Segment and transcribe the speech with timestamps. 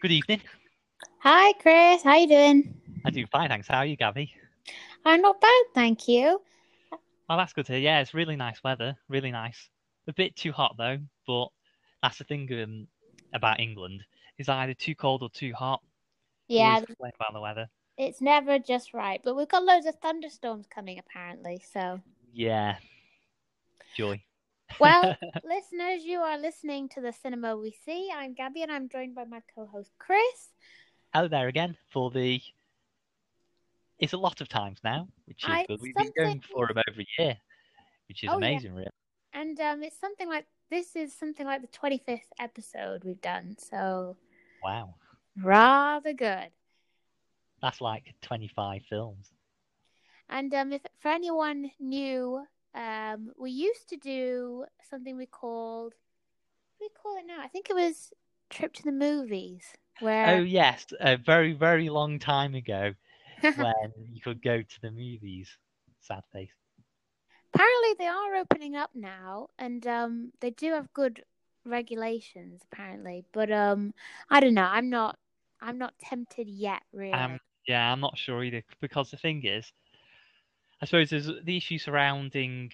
[0.00, 0.40] Good evening.
[1.18, 2.02] Hi, Chris.
[2.02, 2.74] How you doing?
[3.04, 3.68] I do fine, thanks.
[3.68, 4.32] How are you, Gaby?
[5.04, 6.40] I'm not bad, thank you.
[7.28, 7.80] Well, that's good to hear.
[7.80, 8.96] Yeah, it's really nice weather.
[9.08, 9.68] Really nice.
[10.08, 11.48] A bit too hot though, but
[12.02, 12.86] that's the thing um,
[13.34, 14.02] about England.
[14.38, 15.80] It's either too cold or too hot.
[16.48, 17.68] Yeah, about the weather.
[17.96, 21.62] it's never just right, but we've got loads of thunderstorms coming apparently.
[21.72, 22.00] So,
[22.32, 22.76] Yeah.
[23.96, 24.22] Joy.
[24.78, 28.10] Well, listeners, you are listening to the Cinema We See.
[28.14, 30.50] I'm Gaby, and I'm joined by my co-host Chris.
[31.14, 32.40] Hello there again for the.
[33.98, 35.80] It's a lot of times now, which is I- good.
[35.80, 37.36] We've been going for them every year,
[38.08, 38.46] which is Oh, yeah.
[38.46, 38.90] amazing, really.
[39.34, 44.16] And um, it's something like this is something like the 25th episode we've done, so
[44.62, 44.94] Wow.
[45.36, 46.50] rather good.
[47.60, 49.30] That's like 25 films.
[50.30, 55.94] And um, if for anyone new, um, we used to do something we called
[56.78, 57.42] what do we call it now?
[57.42, 58.12] I think it was
[58.48, 59.64] trip to the movies,
[60.00, 60.86] Where Oh, yes.
[61.00, 62.94] A very, very long time ago
[63.56, 65.48] when you could go to the movies.
[66.00, 66.50] Sad face.
[67.52, 71.24] apparently they are opening up now, and um, they do have good
[71.64, 73.24] regulations apparently.
[73.32, 73.94] But um,
[74.30, 74.68] I don't know.
[74.70, 75.18] I'm not.
[75.60, 77.12] I'm not tempted yet, really.
[77.12, 79.70] Um, yeah, I'm not sure either because the thing is,
[80.82, 82.70] I suppose there's the issue surrounding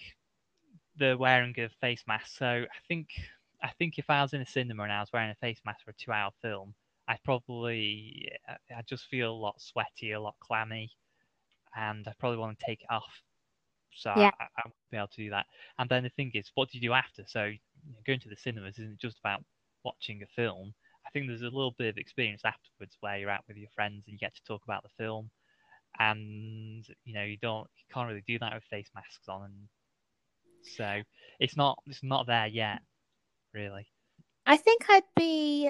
[0.97, 2.37] the wearing of face masks.
[2.37, 3.09] So I think
[3.61, 5.83] I think if I was in a cinema and I was wearing a face mask
[5.83, 6.73] for a two-hour film,
[7.07, 8.29] I'd probably
[8.75, 10.91] I just feel a lot sweaty, a lot clammy,
[11.75, 13.21] and I probably want to take it off.
[13.93, 14.31] So Yeah.
[14.39, 15.45] I, I won't be able to do that.
[15.79, 17.23] And then the thing is, what do you do after?
[17.27, 17.59] So you
[17.93, 19.43] know, going to the cinemas isn't just about
[19.83, 20.73] watching a film.
[21.05, 24.03] I think there's a little bit of experience afterwards where you're out with your friends
[24.07, 25.29] and you get to talk about the film,
[25.99, 29.53] and you know you don't you can't really do that with face masks on, and
[30.63, 31.01] so
[31.39, 32.79] it's not it's not there yet,
[33.53, 33.87] really.
[34.45, 35.69] I think I'd be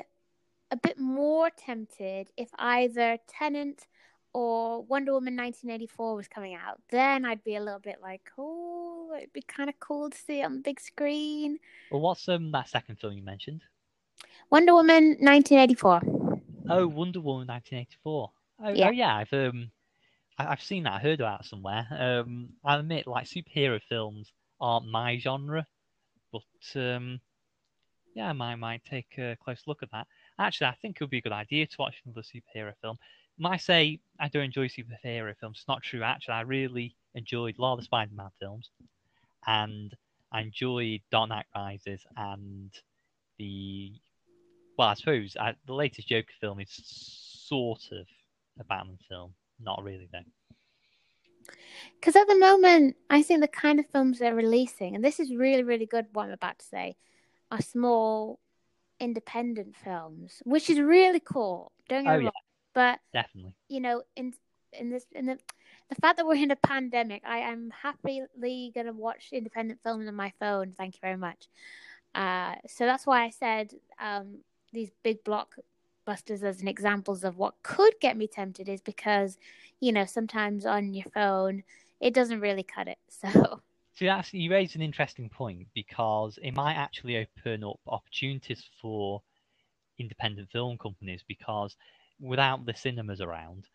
[0.72, 3.88] a bit more tempted if either Tenet
[4.34, 6.80] or Wonder Woman 1984 was coming out.
[6.92, 10.42] Then I'd be a little bit like, oh, it'd be kind of cool to see
[10.42, 11.58] it on the big screen.
[11.90, 13.64] Well, what's um that second film you mentioned?
[14.52, 16.02] Wonder Woman 1984.
[16.70, 18.32] Oh, Wonder Woman 1984.
[18.60, 18.88] Oh, Yeah.
[18.88, 19.72] oh yeah, I've um,
[20.38, 20.94] I, I've seen that.
[20.94, 21.88] I heard about somewhere.
[21.92, 25.66] Um, I admit, like superhero films aren't my genre,
[26.32, 27.20] but um,
[28.16, 30.08] yeah, I might might take a close look at that.
[30.40, 32.98] Actually, I think it would be a good idea to watch another superhero film.
[33.38, 35.60] Might say I don't enjoy superhero films.
[35.60, 36.04] It's not true.
[36.04, 38.72] Actually, I really enjoyed a lot of the Spider-Man films,
[39.46, 39.96] and
[40.32, 42.72] I enjoyed Dark Knight Rises and
[43.38, 43.94] the
[44.78, 46.70] well, I suppose uh, the latest Joker film is
[47.48, 48.06] sort of
[48.60, 49.34] a Batman film.
[49.60, 50.20] Not really, though.
[52.00, 55.34] Because at the moment, I think the kind of films they're releasing, and this is
[55.34, 56.96] really, really good, what I'm about to say,
[57.52, 58.40] are small
[59.00, 61.72] independent films, which is really cool.
[61.90, 62.32] Don't get Oh, me yeah.
[62.74, 63.54] But Definitely.
[63.70, 64.34] you know, in
[64.74, 65.40] in this in the
[65.90, 70.16] the fact that we're in a pandemic, I am happily gonna watch independent films on
[70.16, 70.74] my phone.
[70.78, 71.48] Thank you very much.
[72.14, 74.40] Uh, so that's why I said um,
[74.74, 75.24] these big
[76.08, 79.38] blockbusters as an examples of what could get me tempted is because
[79.80, 81.64] you know sometimes on your phone
[82.00, 82.98] it doesn't really cut it.
[83.10, 83.62] So
[83.96, 89.24] So that's, you raise an interesting point because it might actually open up opportunities for
[90.00, 91.76] independent film companies because
[92.20, 93.66] without the cinemas around,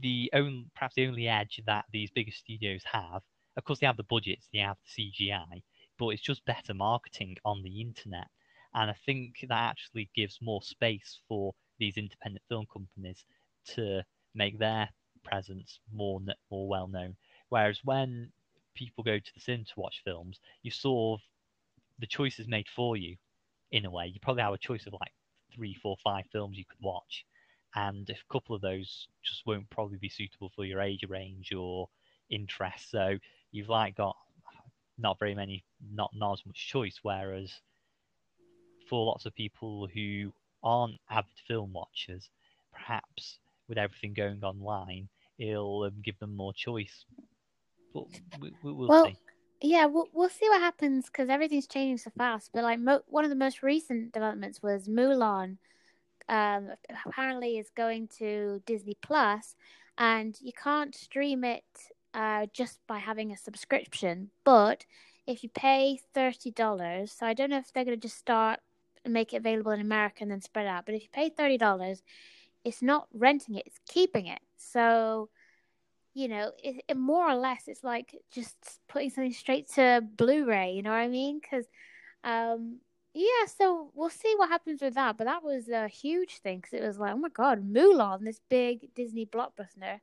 [0.00, 3.22] the only perhaps the only edge that these bigger studios have,
[3.56, 5.62] of course, they have the budgets, they have the CGI,
[5.98, 8.28] but it's just better marketing on the internet.
[8.74, 13.24] And I think that actually gives more space for these independent film companies
[13.74, 14.02] to
[14.34, 14.88] make their
[15.22, 16.20] presence more
[16.50, 17.16] more well known.
[17.48, 18.30] Whereas when
[18.74, 21.24] people go to the cinema to watch films, you sort of
[21.98, 23.16] the choice is made for you
[23.72, 24.06] in a way.
[24.06, 25.12] You probably have a choice of like
[25.54, 27.24] three, four, five films you could watch,
[27.74, 31.88] and a couple of those just won't probably be suitable for your age range or
[32.30, 32.90] interest.
[32.90, 33.18] So
[33.52, 34.16] you've like got
[34.98, 36.98] not very many, not not as much choice.
[37.02, 37.52] Whereas
[38.88, 42.30] for lots of people who aren't avid film watchers,
[42.72, 43.38] perhaps
[43.68, 45.08] with everything going online,
[45.38, 47.04] it'll um, give them more choice.
[47.92, 48.04] But
[48.40, 49.16] we, we, we'll Well, see.
[49.60, 52.50] yeah, we'll we'll see what happens because everything's changing so fast.
[52.52, 55.58] But like mo- one of the most recent developments was Mulan.
[56.26, 56.70] Um,
[57.04, 59.56] apparently is going to Disney Plus,
[59.98, 61.64] and you can't stream it
[62.14, 64.30] uh, just by having a subscription.
[64.42, 64.86] But
[65.26, 68.60] if you pay thirty dollars, so I don't know if they're going to just start
[69.04, 70.86] and make it available in America and then spread out.
[70.86, 72.02] But if you pay thirty dollars,
[72.64, 74.40] it's not renting it; it's keeping it.
[74.56, 75.28] So
[76.14, 78.56] you know, it, it more or less it's like just
[78.88, 80.72] putting something straight to Blu-ray.
[80.72, 81.40] You know what I mean?
[81.40, 81.66] Because
[82.22, 82.78] um,
[83.14, 85.16] yeah, so we'll see what happens with that.
[85.16, 88.40] But that was a huge thing because it was like, oh my god, Mulan, this
[88.48, 90.00] big Disney blockbuster,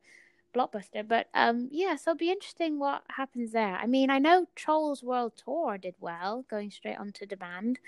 [0.54, 1.06] blockbuster.
[1.06, 3.76] But um, yeah, so it'll be interesting what happens there.
[3.76, 7.78] I mean, I know Trolls World Tour did well, going straight onto demand,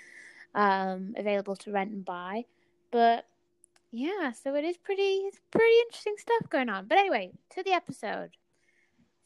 [0.55, 2.45] um, available to rent and buy.
[2.91, 3.25] But
[3.91, 6.87] yeah, so it is pretty, it's pretty interesting stuff going on.
[6.87, 8.31] But anyway, to the episode.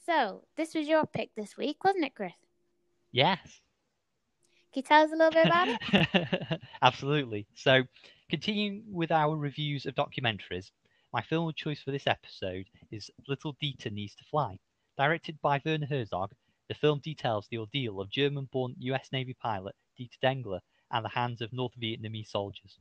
[0.05, 2.33] So this was your pick this week, wasn't it, Chris?
[3.11, 3.61] Yes.
[4.73, 6.61] Can you tell us a little bit about it?
[6.81, 7.47] Absolutely.
[7.55, 7.83] So,
[8.29, 10.69] continuing with our reviews of documentaries,
[11.11, 14.59] my film of choice for this episode is Little Dieter Needs to Fly.
[14.95, 16.33] Directed by Werner Herzog,
[16.67, 20.59] the film details the ordeal of German born US Navy pilot Dieter Dengler
[20.91, 22.80] at the hands of North Vietnamese soldiers.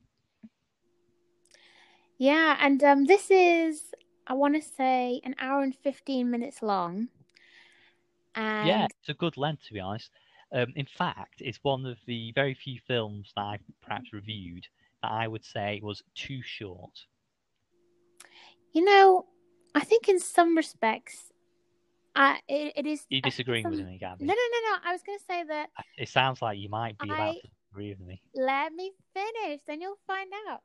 [2.19, 3.93] Yeah, and um, this is,
[4.26, 7.08] I want to say, an hour and 15 minutes long.
[8.34, 10.10] And Yeah, it's a good length to be honest.
[10.52, 14.66] Um, in fact, it's one of the very few films that I've perhaps reviewed
[15.02, 17.06] that I would say was too short.
[18.72, 19.26] You know,
[19.75, 21.32] I think in some respects,
[22.14, 23.05] I it, it is.
[23.10, 24.25] You I- disagreeing with me, Gaby?
[24.25, 24.76] No, no, no, no.
[24.84, 25.70] I was going to say that.
[25.96, 28.20] It sounds like you might be about to agree with me.
[28.34, 30.62] Let me finish, then you'll find out.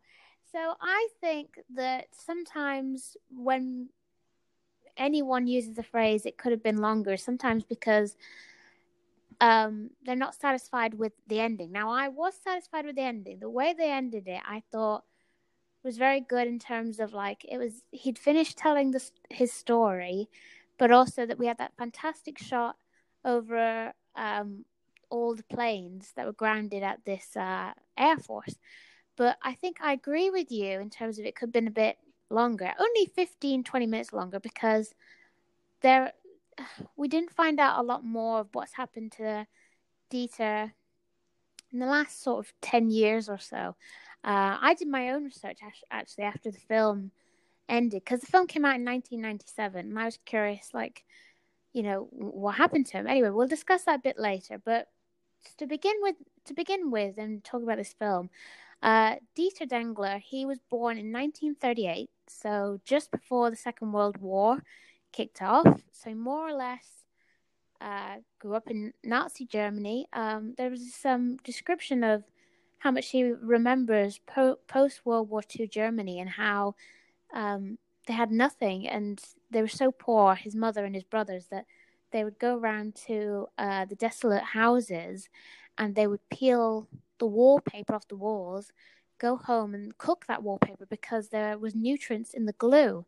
[0.51, 3.89] So I think that sometimes when
[4.98, 8.15] anyone uses the phrase "it could have been longer," sometimes because
[9.42, 11.71] um, they're not satisfied with the ending.
[11.71, 13.39] Now, I was satisfied with the ending.
[13.39, 15.04] The way they ended it, I thought
[15.83, 20.30] was very good in terms of like it was he'd finished telling the, his story,
[20.77, 22.77] but also that we had that fantastic shot
[23.25, 24.66] over um,
[25.13, 28.56] all the planes that were grounded at this uh, air force.
[29.15, 31.81] But I think I agree with you in terms of it could have been a
[31.86, 31.98] bit
[32.31, 34.92] longer, only 15, 20 minutes longer because
[35.81, 36.13] there
[36.98, 39.45] we didn't find out a lot more of what's happened to
[40.12, 40.71] Dieter
[41.71, 43.75] in the last sort of 10 years or so.
[44.24, 45.59] Uh, I did my own research
[45.92, 47.12] actually after the film
[47.69, 51.04] ended because the film came out in 1997 and I was curious, like,
[51.71, 53.06] you know, what happened to him.
[53.06, 54.59] Anyway, we'll discuss that a bit later.
[54.63, 54.88] But
[55.57, 58.30] to begin with, to begin with, and talk about this film,
[58.81, 64.62] uh, Dieter Dengler, he was born in 1938, so just before the Second World War
[65.13, 65.81] kicked off.
[65.94, 66.86] So more or less
[67.80, 70.07] uh, grew up in Nazi Germany.
[70.12, 72.24] Um, there was some description of
[72.80, 76.75] how much he remembers po- post World War II Germany and how
[77.34, 81.66] um, they had nothing and they were so poor, his mother and his brothers, that
[82.13, 85.27] they would go around to uh, the desolate houses
[85.77, 86.88] and they would peel
[87.19, 88.71] the wallpaper off the walls,
[89.18, 93.06] go home and cook that wallpaper because there was nutrients in the glue.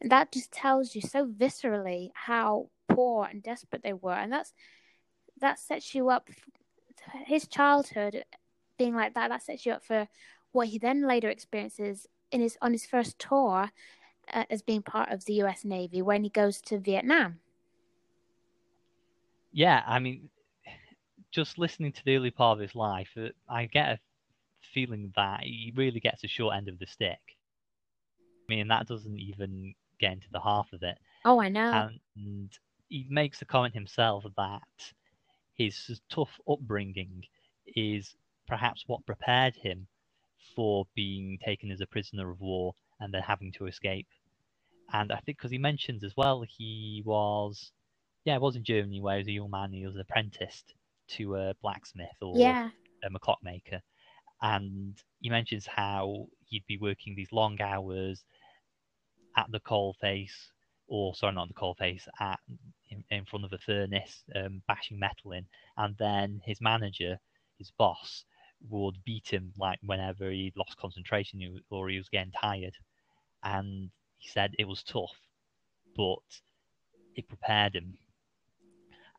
[0.00, 4.14] And that just tells you so viscerally how poor and desperate they were.
[4.14, 4.54] And that's
[5.40, 6.28] that sets you up
[7.26, 8.24] his childhood
[8.78, 10.08] being like that, that sets you up for
[10.52, 13.70] what he then later experiences in his on his first tour
[14.32, 17.40] uh, as being part of the US Navy when he goes to Vietnam.
[19.52, 20.30] Yeah, I mean,
[21.32, 24.00] just listening to the early part of his life, uh, I get a
[24.72, 27.20] feeling that he really gets a short end of the stick.
[28.48, 30.98] I mean, that doesn't even get into the half of it.
[31.24, 31.90] Oh, I know.
[32.12, 32.58] And
[32.88, 34.92] he makes the comment himself that
[35.54, 37.24] his tough upbringing
[37.76, 39.86] is perhaps what prepared him
[40.54, 44.08] for being taken as a prisoner of war and then having to escape.
[44.92, 47.72] And I think because he mentions as well, he was,
[48.24, 50.74] yeah, it was in Germany where he was a young man, he was apprenticed
[51.08, 52.70] to a blacksmith or yeah.
[53.06, 53.80] um, a clockmaker.
[54.42, 58.24] And he mentions how he'd be working these long hours
[59.36, 60.50] at the coal face,
[60.88, 62.38] or sorry, not the coal face, at
[62.90, 65.46] in, in front of a furnace, um, bashing metal in,
[65.76, 67.18] and then his manager,
[67.58, 68.24] his boss,
[68.68, 72.74] would beat him like whenever he lost concentration or he was getting tired.
[73.42, 75.16] And he said it was tough,
[75.96, 76.18] but
[77.16, 77.96] it prepared him.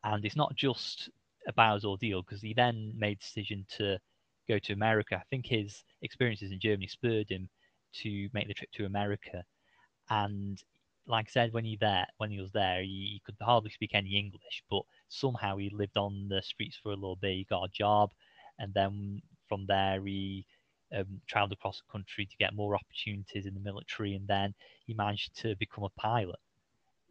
[0.04, 1.10] And it's not just
[1.46, 3.98] about his ordeal because he then made the decision to
[4.48, 5.16] go to America.
[5.16, 7.48] I think his experiences in Germany spurred him
[8.02, 9.44] to make the trip to America.
[10.10, 10.62] And
[11.06, 13.90] like I said, when he there, when he was there, he, he could hardly speak
[13.94, 17.34] any English, but somehow he lived on the streets for a little bit.
[17.34, 18.10] He got a job,
[18.58, 20.46] and then from there he
[20.96, 24.54] um, traveled across the country to get more opportunities in the military, and then
[24.86, 26.38] he managed to become a pilot.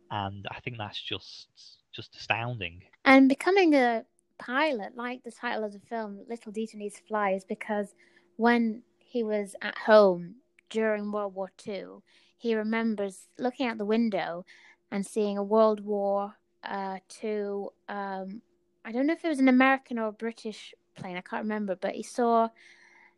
[0.10, 1.48] And I think that's just
[1.92, 2.82] just astounding.
[3.06, 4.06] And becoming a
[4.38, 7.94] pilot, like the title of the film, Little Dieter Needs to Fly, is because
[8.38, 10.36] when he was at home
[10.70, 12.02] during World War II,
[12.38, 14.46] he remembers looking out the window
[14.92, 17.68] and seeing a World War uh, II.
[17.88, 18.42] Um,
[18.84, 21.18] I don't know if it was an American or a British plane.
[21.18, 22.50] I can't remember, but he saw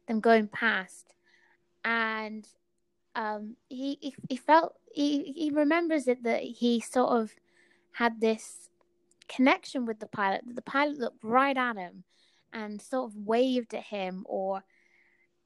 [0.07, 1.13] them going past,
[1.85, 2.45] and
[3.15, 7.33] um, he, he he felt he he remembers it that he sort of
[7.93, 8.69] had this
[9.27, 10.41] connection with the pilot.
[10.45, 12.03] That the pilot looked right at him
[12.51, 14.63] and sort of waved at him, or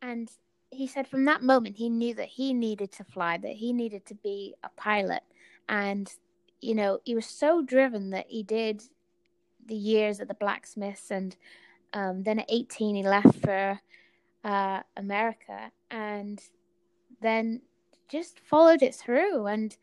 [0.01, 0.29] and
[0.69, 4.05] he said from that moment he knew that he needed to fly, that he needed
[4.07, 5.23] to be a pilot,
[5.69, 6.13] and
[6.59, 8.81] you know he was so driven that he did
[9.65, 11.35] the years at the blacksmiths, and
[11.93, 13.79] um, then at eighteen he left for
[14.43, 16.41] uh, America, and
[17.21, 17.61] then
[18.09, 19.47] just followed it through.
[19.47, 19.75] And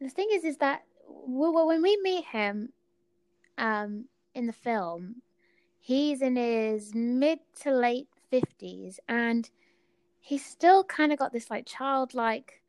[0.00, 2.72] the thing is, is that when we meet him
[3.58, 5.22] um, in the film,
[5.78, 9.48] he's in his mid to late fifties, and
[10.20, 12.62] he's still kind of got this like childlike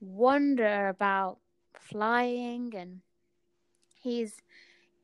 [0.00, 1.38] wonder about
[1.74, 3.00] flying, and
[4.02, 4.42] he's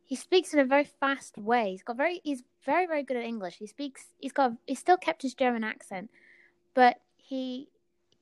[0.04, 1.70] he speaks in a very fast way.
[1.70, 3.56] He's got very he's very very good at English.
[3.58, 6.10] He speaks he's got he's still kept his German accent,
[6.74, 7.68] but he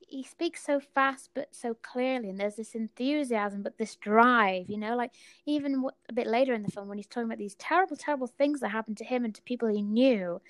[0.09, 4.77] he speaks so fast but so clearly and there's this enthusiasm but this drive you
[4.77, 5.11] know like
[5.45, 8.59] even a bit later in the film when he's talking about these terrible terrible things
[8.59, 10.41] that happened to him and to people he knew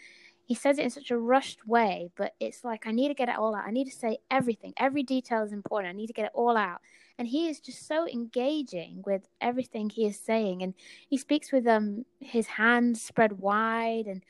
[0.46, 3.30] he says it in such a rushed way but it's like i need to get
[3.30, 3.66] it all out.
[3.66, 4.74] I need to say everything.
[4.78, 5.94] Every detail is important.
[5.94, 6.82] I need to get it all out.
[7.18, 10.74] And he is just so engaging with everything he is saying and
[11.10, 14.24] he speaks with um his hands spread wide and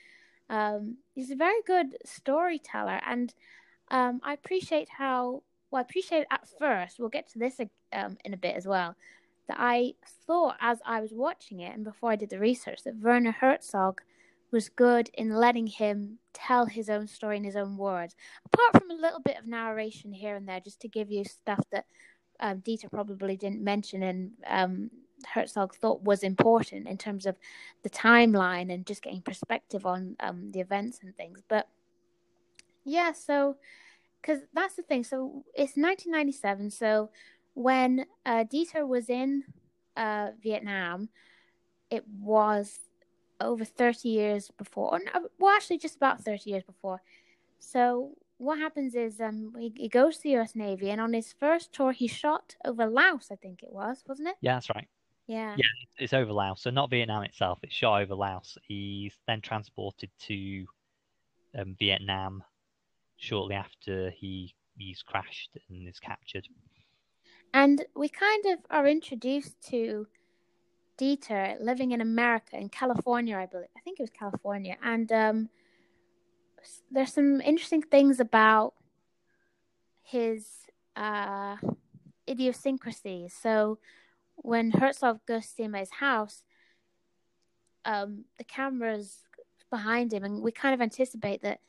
[0.49, 3.33] um, he's a very good storyteller and
[3.91, 6.99] um, I appreciate how well I appreciate at first.
[6.99, 7.59] We'll get to this
[7.93, 8.95] um, in a bit as well.
[9.47, 9.93] That I
[10.27, 14.01] thought as I was watching it and before I did the research that Werner Herzog
[14.51, 18.15] was good in letting him tell his own story in his own words.
[18.45, 21.63] Apart from a little bit of narration here and there, just to give you stuff
[21.71, 21.85] that
[22.39, 24.89] um, Dieter probably didn't mention and um,
[25.25, 27.35] Herzog thought was important in terms of
[27.83, 31.41] the timeline and just getting perspective on um, the events and things.
[31.47, 31.67] But
[32.89, 33.57] yeah, so
[34.21, 35.03] because that's the thing.
[35.03, 36.71] So it's 1997.
[36.71, 37.09] So
[37.53, 39.43] when uh, Dieter was in
[39.95, 41.09] uh, Vietnam,
[41.89, 42.79] it was
[43.39, 44.93] over 30 years before.
[44.93, 47.01] Or no, well, actually, just about 30 years before.
[47.59, 50.55] So what happens is um he, he goes to the U.S.
[50.55, 53.29] Navy, and on his first tour, he shot over Laos.
[53.31, 54.35] I think it was, wasn't it?
[54.41, 54.87] Yeah, that's right.
[55.27, 55.55] Yeah.
[55.57, 55.65] Yeah,
[55.99, 56.61] it's over Laos.
[56.61, 57.59] So not Vietnam itself.
[57.61, 58.57] It's shot over Laos.
[58.67, 60.65] He's then transported to
[61.57, 62.43] um, Vietnam
[63.19, 66.47] shortly after he he's crashed and is captured.
[67.53, 70.07] And we kind of are introduced to
[70.97, 73.69] Dieter living in America, in California, I believe.
[73.75, 74.77] I think it was California.
[74.83, 75.49] And um,
[76.91, 78.73] there's some interesting things about
[80.03, 80.47] his
[80.95, 81.57] uh,
[82.27, 83.33] idiosyncrasies.
[83.33, 83.79] So
[84.35, 86.43] when Herzog goes to him at his house,
[87.85, 89.23] um, the camera's
[89.69, 91.59] behind him, and we kind of anticipate that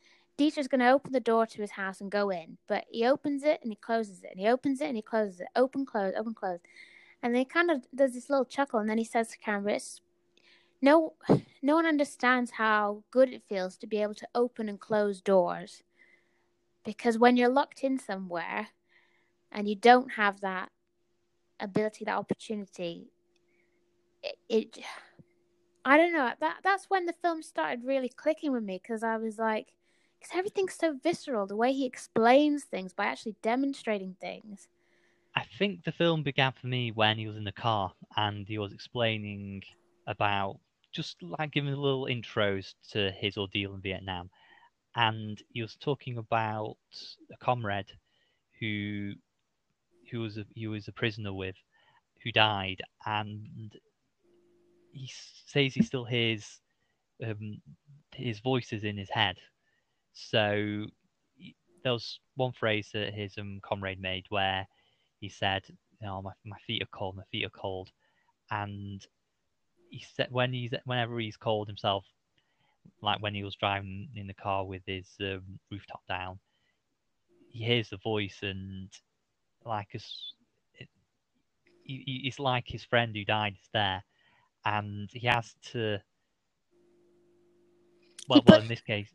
[0.41, 3.43] Dieter's going to open the door to his house and go in, but he opens
[3.43, 6.15] it and he closes it, and he opens it and he closes it, open, close,
[6.17, 6.57] open, close,
[7.21, 9.79] and then he kind of does this little chuckle, and then he says to camera,
[10.81, 11.13] "No,
[11.61, 15.83] no one understands how good it feels to be able to open and close doors,
[16.83, 18.69] because when you're locked in somewhere,
[19.51, 20.71] and you don't have that
[21.59, 23.11] ability, that opportunity,
[24.23, 24.79] it, it
[25.85, 26.31] I don't know.
[26.39, 29.73] That that's when the film started really clicking with me because I was like,
[30.21, 31.47] because everything's so visceral.
[31.47, 34.67] The way he explains things by actually demonstrating things.
[35.35, 38.57] I think the film began for me when he was in the car and he
[38.57, 39.63] was explaining
[40.05, 40.59] about
[40.91, 44.29] just like giving little intros to his ordeal in Vietnam.
[44.95, 46.75] And he was talking about
[47.31, 47.91] a comrade
[48.59, 49.13] who
[50.11, 51.55] who was a, he was a prisoner with
[52.21, 53.73] who died and
[54.91, 55.09] he
[55.47, 56.59] says he still hears
[57.25, 57.61] um,
[58.13, 59.37] his voices in his head
[60.13, 60.85] so
[61.83, 64.67] there was one phrase that his um, comrade made where
[65.19, 67.89] he said, "You know, my my feet are cold, my feet are cold,"
[68.49, 69.05] and
[69.89, 72.05] he said when he's whenever he's cold himself,
[73.01, 76.39] like when he was driving in the car with his um, rooftop down,
[77.49, 78.89] he hears the voice and
[79.65, 80.33] like it's
[80.75, 80.89] it,
[81.85, 84.03] it's like his friend who died is there,
[84.65, 85.99] and he has to.
[88.29, 89.09] Well, well, in this case,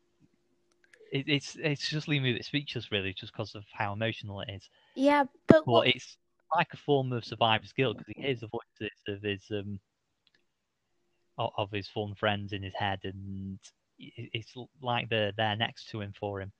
[1.13, 4.41] it, it's it's just leaving me a bit speechless, really, just because of how emotional
[4.41, 4.69] it is.
[4.95, 5.89] Yeah, but well, what...
[5.89, 6.17] it's
[6.55, 9.81] like a form of survivor's guilt because he hears the voices of his um
[11.39, 13.59] of his fallen friends in his head, and
[13.99, 16.53] it's like they're there next to him for him.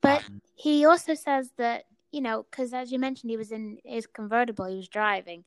[0.00, 3.78] But um, he also says that you know, because as you mentioned, he was in
[3.84, 5.44] his convertible, he was driving.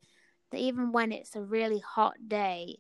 [0.52, 2.78] That even when it's a really hot day,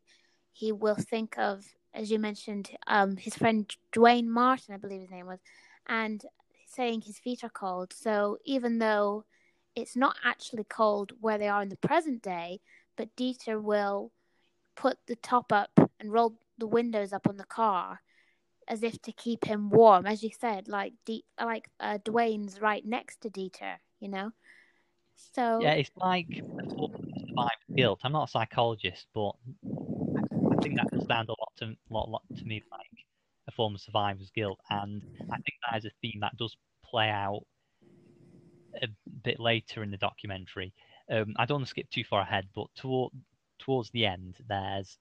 [0.51, 5.11] he will think of as you mentioned, um, his friend Duane Martin, I believe his
[5.11, 5.39] name was,
[5.87, 6.23] and
[6.67, 7.93] saying his feet are cold.
[7.93, 9.25] So even though
[9.75, 12.59] it's not actually cold where they are in the present day,
[12.97, 14.11] but Dieter will
[14.75, 18.01] put the top up and roll the windows up on the car
[18.67, 22.85] as if to keep him warm, as you said, like D- like uh, Duane's right
[22.85, 24.31] next to Dieter, you know.
[25.33, 26.27] So yeah, it's like
[26.69, 27.99] survivor's guilt.
[28.03, 29.33] I'm not a psychologist, but
[30.57, 33.05] I think that can sound a lot to lot, lot to me like
[33.47, 37.09] a form of survivor's guilt, and I think that is a theme that does play
[37.09, 37.43] out
[38.81, 38.87] a
[39.23, 40.73] bit later in the documentary.
[41.09, 43.13] Um, I don't want to skip too far ahead, but toward,
[43.59, 44.97] towards the end, there's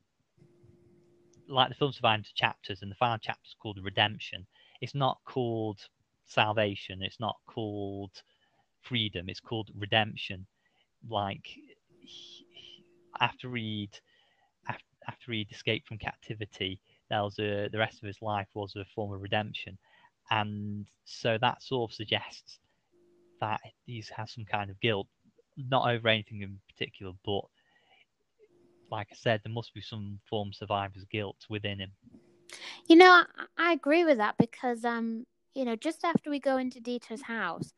[1.48, 4.46] like the film's divided into chapters, and the final chapter is called Redemption.
[4.80, 5.80] It's not called
[6.26, 7.02] Salvation.
[7.02, 8.22] It's not called
[8.82, 9.28] Freedom.
[9.28, 10.46] It's called Redemption.
[11.08, 11.48] Like
[13.20, 14.13] after Reed, after,
[15.08, 16.80] after he'd escaped from captivity,
[17.10, 19.78] that was a, the rest of his life was a form of redemption,
[20.30, 22.58] and so that sort of suggests
[23.40, 25.06] that he has some kind of guilt,
[25.56, 27.42] not over anything in particular, but
[28.90, 31.92] like I said, there must be some form of survivor's guilt within him.
[32.86, 36.56] You know, I, I agree with that because, um, you know, just after we go
[36.58, 37.72] into Dieter's house,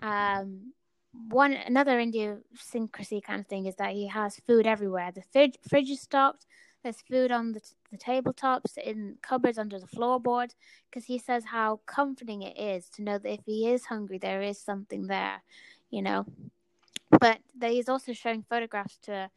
[0.00, 0.72] um,
[1.12, 5.12] one another idiosyncrasy kind of thing is that he has food everywhere.
[5.12, 6.46] The fridge, fridge is stocked.
[6.82, 10.50] There's food on the, the tabletops, in cupboards under the floorboard,
[10.90, 14.42] because he says how comforting it is to know that if he is hungry, there
[14.42, 15.42] is something there,
[15.90, 16.26] you know.
[17.20, 19.30] But he's also showing photographs to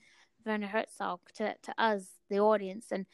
[0.45, 3.05] Werner Herzog to, to us, the audience, and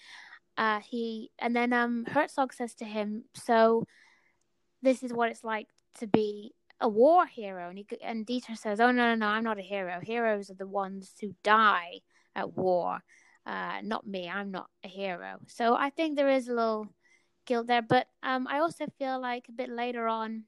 [0.58, 3.86] uh, he and then um, Herzog says to him, "So
[4.82, 5.68] this is what it's like
[6.00, 9.44] to be a war hero." And he and Dieter says, "Oh no, no, no, I'm
[9.44, 10.00] not a hero.
[10.02, 12.02] Heroes are the ones who die
[12.36, 13.04] at war,
[13.46, 14.30] uh, not me.
[14.30, 16.88] I'm not a hero." So I think there is a little
[17.46, 20.44] guilt there, but um, I also feel like a bit later on,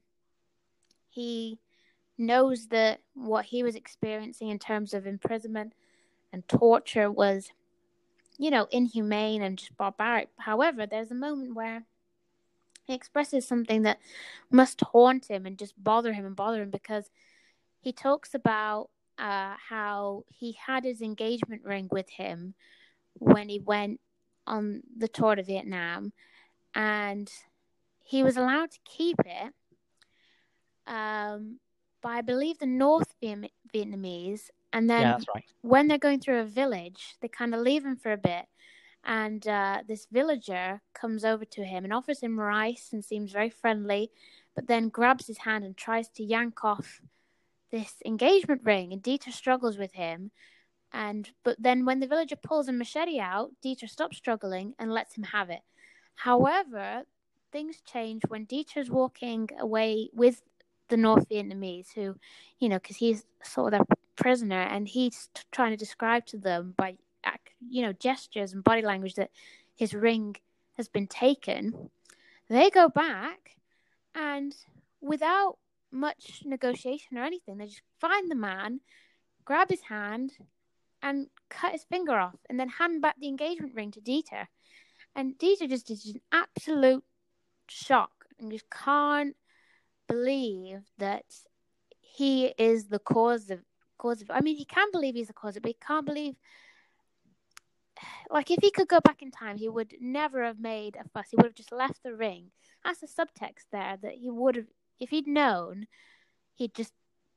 [1.08, 1.58] he
[2.18, 5.72] knows that what he was experiencing in terms of imprisonment
[6.32, 7.50] and torture was,
[8.38, 10.28] you know, inhumane and just barbaric.
[10.38, 11.84] However, there's a moment where
[12.84, 13.98] he expresses something that
[14.50, 17.10] must haunt him and just bother him and bother him because
[17.80, 22.54] he talks about uh, how he had his engagement ring with him
[23.14, 24.00] when he went
[24.46, 26.12] on the tour to Vietnam,
[26.74, 27.30] and
[28.02, 29.52] he was allowed to keep it.
[30.86, 31.58] Um,
[32.02, 35.44] by I believe the North Vietnamese and then yeah, right.
[35.62, 38.46] when they're going through a village, they kind of leave him for a bit.
[39.04, 43.50] And uh, this villager comes over to him and offers him rice and seems very
[43.50, 44.10] friendly,
[44.54, 47.00] but then grabs his hand and tries to yank off
[47.70, 48.92] this engagement ring.
[48.92, 50.30] And Dieter struggles with him.
[50.92, 55.16] And but then when the villager pulls a machete out, Dieter stops struggling and lets
[55.16, 55.62] him have it.
[56.14, 57.02] However,
[57.52, 60.42] things change when Dieter's walking away with
[60.88, 62.16] the North Vietnamese, who,
[62.58, 66.38] you know, because he's sort of their prisoner, and he's t- trying to describe to
[66.38, 66.96] them by,
[67.60, 69.30] you know, gestures and body language that
[69.74, 70.36] his ring
[70.76, 71.90] has been taken.
[72.48, 73.56] They go back,
[74.14, 74.54] and
[75.00, 75.58] without
[75.90, 78.80] much negotiation or anything, they just find the man,
[79.44, 80.32] grab his hand,
[81.02, 84.46] and cut his finger off, and then hand back the engagement ring to Dieter.
[85.14, 87.04] And Dieter just is an absolute
[87.68, 89.36] shock and just can't
[90.08, 91.24] believe that
[92.00, 93.60] he is the cause of
[93.98, 96.34] cause of I mean he can believe he's the cause of but he can't believe
[98.30, 101.28] like if he could go back in time he would never have made a fuss.
[101.30, 102.50] He would have just left the ring.
[102.84, 104.66] That's the subtext there that he would have
[105.00, 105.86] if he'd known,
[106.54, 106.92] he'd just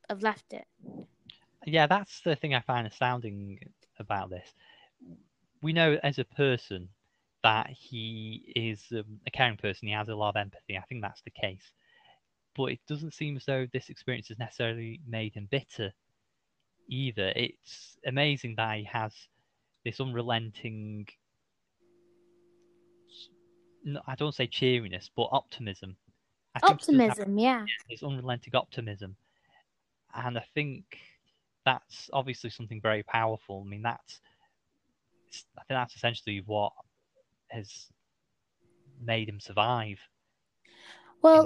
[0.10, 0.66] have left it.
[1.66, 3.60] Yeah, that's the thing I find astounding
[4.00, 4.48] about this.
[5.62, 6.88] We know as a person
[7.44, 9.88] that he is um, a caring person.
[9.88, 10.78] He has a lot of empathy.
[10.78, 11.72] I think that's the case
[12.58, 15.94] but it doesn't seem as though this experience has necessarily made him bitter
[16.90, 17.32] either.
[17.36, 19.14] It's amazing that he has
[19.88, 21.08] this unrelenting,
[24.06, 25.96] I don't say cheeriness, but optimism.
[26.54, 27.66] I optimism, yeah.
[27.88, 29.16] His unrelenting optimism.
[30.14, 30.84] And I think
[31.64, 33.64] that's obviously something very powerful.
[33.66, 34.20] I mean, that's,
[35.58, 36.74] I think that's essentially what
[37.48, 37.88] has
[39.02, 40.00] made him survive.
[41.22, 41.46] Well,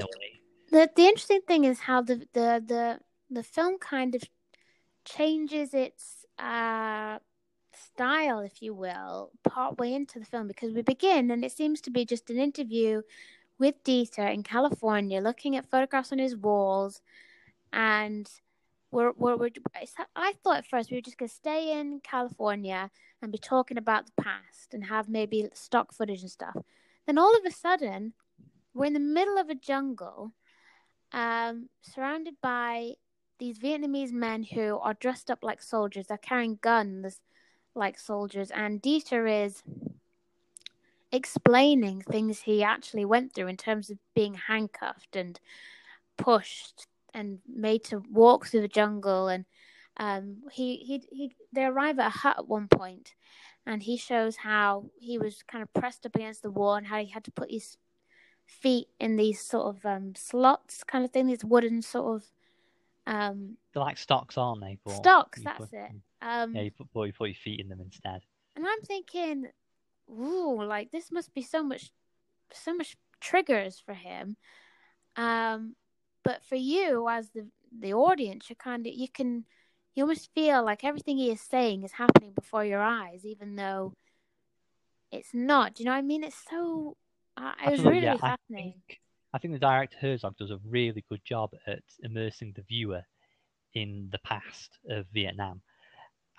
[0.71, 2.99] the the interesting thing is how the the the,
[3.30, 4.23] the film kind of
[5.06, 7.19] changes its uh,
[7.75, 11.91] style, if you will, partway into the film because we begin and it seems to
[11.91, 13.01] be just an interview
[13.62, 17.01] with Dieter in California, looking at photographs on his walls,
[17.71, 18.27] and
[18.91, 19.49] we're, we're, we're
[20.15, 22.89] I thought at first we were just gonna stay in California
[23.21, 26.57] and be talking about the past and have maybe stock footage and stuff.
[27.05, 28.13] Then all of a sudden,
[28.73, 30.34] we're in the middle of a jungle,
[31.12, 32.93] um, surrounded by
[33.38, 36.07] these Vietnamese men who are dressed up like soldiers.
[36.07, 37.21] They're carrying guns
[37.75, 39.63] like soldiers, and Dieter is
[41.12, 45.39] explaining things he actually went through in terms of being handcuffed and
[46.17, 49.27] pushed and made to walk through the jungle.
[49.27, 49.45] And
[49.97, 53.13] um, he, he he they arrive at a hut at one point
[53.65, 56.99] and he shows how he was kind of pressed up against the wall and how
[56.99, 57.77] he had to put his
[58.45, 62.27] feet in these sort of um, slots kind of thing these wooden sort of
[63.07, 65.91] um, they're like stocks aren't they but stocks that's put, it.
[66.21, 68.21] um, yeah you put, you put your feet in them instead.
[68.55, 69.47] and i'm thinking
[70.09, 71.91] ooh like this must be so much
[72.53, 74.35] so much triggers for him.
[75.15, 75.75] Um
[76.23, 79.45] but for you as the the audience you kind of you can
[79.95, 83.93] you almost feel like everything he is saying is happening before your eyes even though
[85.11, 85.75] it's not.
[85.75, 86.23] Do you know what i mean?
[86.23, 86.95] It's so
[87.37, 88.37] uh, it was really yeah, fascinating.
[88.49, 89.01] I think,
[89.34, 93.04] I think the director herzog does a really good job at immersing the viewer
[93.74, 95.62] in the past of vietnam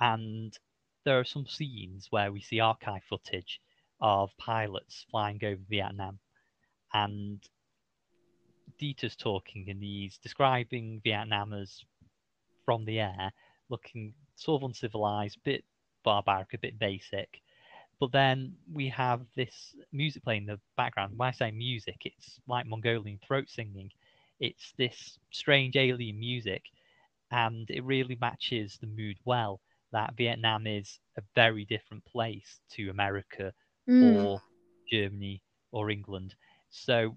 [0.01, 0.57] and
[1.05, 3.61] there are some scenes where we see archive footage
[4.01, 6.19] of pilots flying over vietnam
[6.93, 7.49] and
[8.79, 11.85] Dieter's talking and he's describing Vietnam as
[12.65, 13.33] from the air,
[13.69, 15.65] looking sort of uncivilized, a bit
[16.03, 17.41] barbaric, a bit basic.
[18.03, 21.17] But then we have this music playing in the background.
[21.17, 23.93] When I say music, it's like Mongolian throat singing.
[24.41, 26.65] It's this strange alien music,
[27.31, 29.61] and it really matches the mood well.
[29.93, 33.53] That Vietnam is a very different place to America
[33.89, 34.17] mm.
[34.17, 34.43] or
[34.91, 36.35] Germany or England.
[36.71, 37.15] So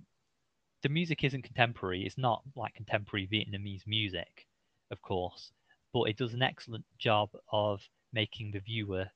[0.83, 2.05] the music isn't contemporary.
[2.05, 4.45] It's not like contemporary Vietnamese music,
[4.91, 5.51] of course,
[5.93, 7.81] but it does an excellent job of
[8.13, 9.09] making the viewer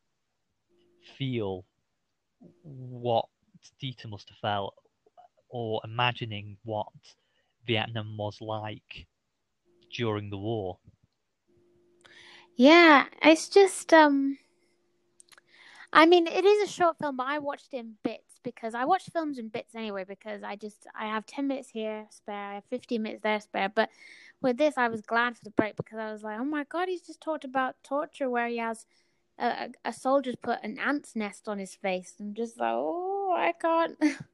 [1.17, 1.65] feel
[2.63, 3.25] what
[3.81, 4.75] Dieter must have felt
[5.49, 6.87] or imagining what
[7.65, 9.07] Vietnam was like
[9.95, 10.77] during the war.
[12.55, 14.37] Yeah, it's just um
[15.91, 18.85] I mean, it is a short film, but I watched it in bits because I
[18.85, 22.53] watch films in bits anyway because I just I have 10 minutes here spare, I
[22.55, 23.69] have 15 minutes there spare.
[23.73, 23.89] But
[24.41, 26.87] with this, I was glad for the break because I was like, oh my god,
[26.89, 28.85] he's just talked about torture where he has
[29.39, 32.15] a, a soldier's put an ant's nest on his face.
[32.19, 33.97] and just like, oh, I can't.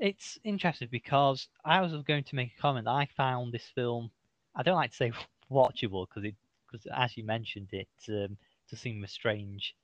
[0.00, 2.88] It's interesting because I was going to make a comment.
[2.88, 4.10] I found this film,
[4.56, 5.12] I don't like to say
[5.52, 6.34] watchable because it,
[6.66, 8.38] because as you mentioned, it um,
[8.70, 9.74] to seem a strange,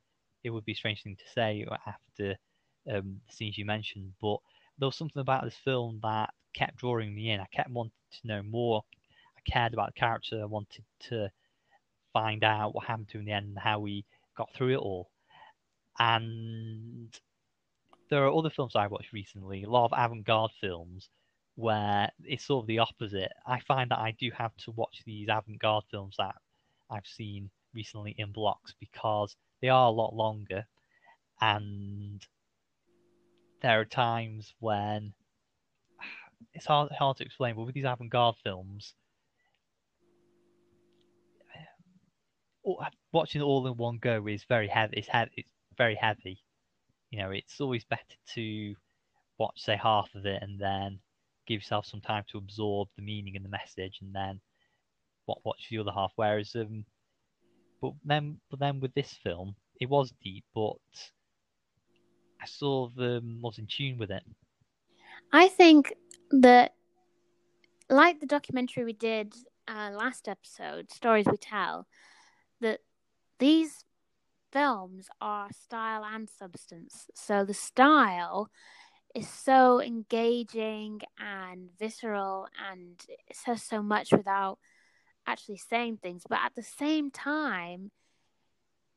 [0.43, 2.37] it would be a strange thing to say after
[2.91, 4.39] um, the scenes you mentioned, but
[4.79, 7.41] there was something about this film that kept drawing me in.
[7.41, 8.83] I kept wanting to know more.
[9.37, 10.41] I cared about the character.
[10.41, 11.31] I wanted to
[12.15, 14.79] find out what happened to him in the end and how we got through it
[14.79, 15.11] all.
[15.99, 17.09] And
[18.11, 21.09] there are other films I watched recently, a lot of avant-garde films,
[21.57, 23.33] where it's sort of the opposite.
[23.47, 26.35] I find that I do have to watch these avant-garde films that
[26.91, 30.67] I've seen recently in blocks because they are a lot longer
[31.41, 32.23] and
[33.63, 35.13] there are times when
[36.53, 38.95] it's hard hard to explain, but with these avant-garde films,
[43.13, 44.97] watching all in one go is very heavy.
[44.99, 45.31] It's heavy.
[45.37, 46.43] It's very heavy.
[47.11, 48.03] You know, it's always better
[48.35, 48.75] to
[49.39, 50.99] watch say half of it and then
[51.47, 54.41] give yourself some time to absorb the meaning and the message, and then
[55.27, 56.13] watch the other half.
[56.17, 56.85] Whereas, um,
[57.81, 60.77] but then, but then with this film, it was deep, but
[62.43, 64.23] I sort of um, was in tune with it.
[65.33, 65.95] I think
[66.31, 66.75] that,
[67.89, 69.35] like the documentary we did
[69.69, 71.87] uh, last episode, Stories We Tell,
[72.61, 72.81] that
[73.39, 73.85] these
[74.53, 77.09] films are style and substance.
[77.15, 78.49] So the style
[79.15, 84.59] is so engaging and visceral and it says so much without
[85.27, 86.25] actually saying things.
[86.29, 87.91] But at the same time,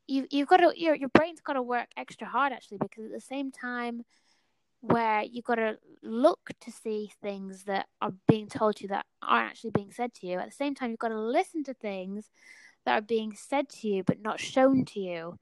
[0.08, 3.12] you you've got to your your brain's got to work extra hard actually because at
[3.12, 4.04] the same time
[4.82, 9.06] where you've got to look to see things that are being told to you that
[9.22, 11.74] aren't actually being said to you at the same time you've got to listen to
[11.74, 12.30] things
[12.86, 15.40] that are being said to you but not shown to you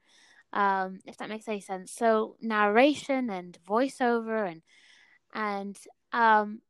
[0.52, 1.92] um, if that makes any sense.
[1.92, 4.62] So narration and voiceover and
[5.34, 5.78] and
[6.12, 6.60] um,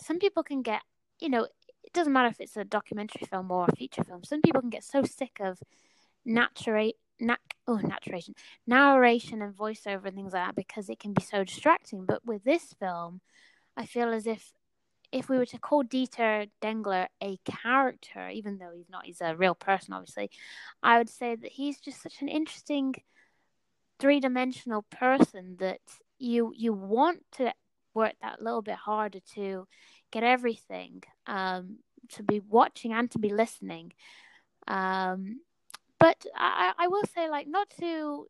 [0.00, 0.82] some people can get
[1.20, 4.42] you know it doesn't matter if it's a documentary film or a feature film some
[4.42, 5.58] people can get so sick of
[6.26, 8.34] naturate na- oh narration
[8.66, 12.04] narration and voiceover and things like that because it can be so distracting.
[12.04, 13.20] But with this film
[13.76, 14.52] i feel as if
[15.12, 19.36] if we were to call Dieter Dengler a character, even though he's not, he's a
[19.36, 20.30] real person, obviously,
[20.82, 22.94] I would say that he's just such an interesting
[23.98, 25.80] three dimensional person that
[26.18, 27.52] you you want to
[27.94, 29.66] work that little bit harder to
[30.10, 31.78] get everything, um,
[32.10, 33.92] to be watching and to be listening.
[34.68, 35.40] Um,
[35.98, 38.26] but I, I will say, like, not to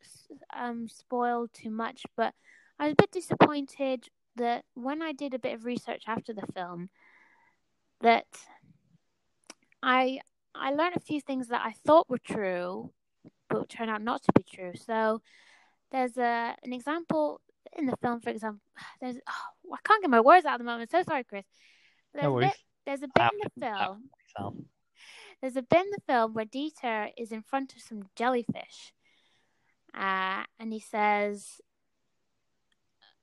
[0.56, 2.32] um, spoil too much, but
[2.78, 6.46] I was a bit disappointed that when I did a bit of research after the
[6.54, 6.88] film,
[8.00, 8.26] that
[9.82, 10.20] I
[10.54, 12.92] I learned a few things that I thought were true,
[13.48, 14.72] but turned out not to be true.
[14.74, 15.20] So
[15.92, 17.40] there's a an example
[17.76, 18.60] in the film, for example.
[19.00, 20.90] There's oh, I can't get my words out at the moment.
[20.90, 21.44] So sorry, Chris.
[22.12, 22.46] There's no worries.
[22.46, 23.96] A bit, there's a bit in the
[24.36, 24.66] film.
[25.40, 28.94] There's a bit in the film where Dieter is in front of some jellyfish,
[29.94, 31.60] uh, and he says,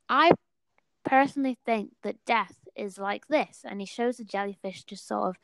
[0.08, 0.32] "I
[1.04, 3.62] personally think that death is like this.
[3.64, 5.36] And he shows the jellyfish just sort of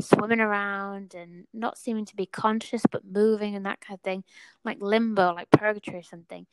[0.00, 4.24] swimming around and not seeming to be conscious but moving and that kind of thing,
[4.64, 6.46] like limbo, like purgatory or something.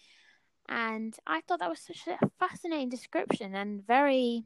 [0.68, 4.46] And I thought that was such a fascinating description and very,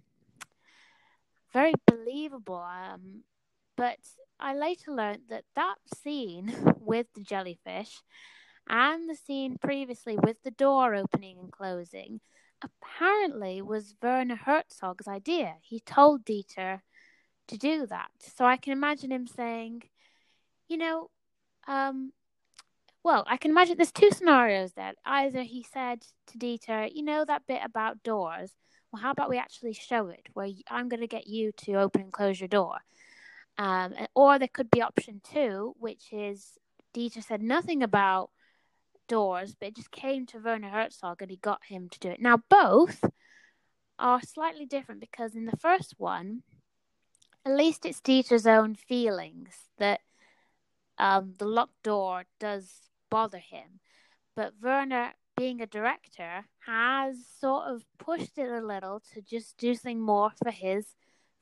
[1.53, 2.55] very believable.
[2.61, 3.23] Um,
[3.77, 3.99] but
[4.39, 8.01] I later learned that that scene with the jellyfish
[8.67, 12.19] and the scene previously with the door opening and closing
[12.61, 15.55] apparently was Werner Herzog's idea.
[15.61, 16.81] He told Dieter
[17.47, 18.09] to do that.
[18.19, 19.83] So I can imagine him saying,
[20.67, 21.09] you know,
[21.67, 22.11] um,
[23.03, 24.93] well, I can imagine there's two scenarios there.
[25.05, 28.51] Either he said to Dieter, you know, that bit about doors.
[28.91, 32.01] Well, how about we actually show it where I'm going to get you to open
[32.01, 32.77] and close your door?
[33.57, 36.57] Um, or there could be option two, which is
[36.93, 38.31] Dieter said nothing about
[39.09, 42.21] doors, but it just came to Werner Herzog and he got him to do it.
[42.21, 43.03] Now, both
[43.97, 46.43] are slightly different because in the first one,
[47.45, 49.99] at least it's Dieter's own feelings that
[50.97, 52.69] um, the locked door does
[53.09, 53.79] bother him.
[54.35, 59.73] But Werner, being a director, has sort of pushed it a little to just do
[59.73, 60.95] something more for his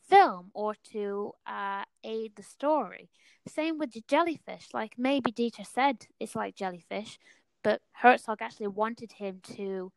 [0.08, 3.10] film or to uh, aid the story.
[3.48, 4.70] Same with the jellyfish.
[4.74, 7.20] Like maybe Dieter said it's like jellyfish,
[7.68, 9.92] but Herzog actually wanted him to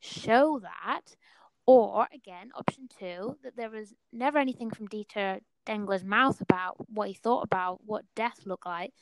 [0.00, 1.02] show that.
[1.66, 7.06] Or again, option two, that there was never anything from Dieter Dengler's mouth about what
[7.06, 8.92] he thought about what death looked like.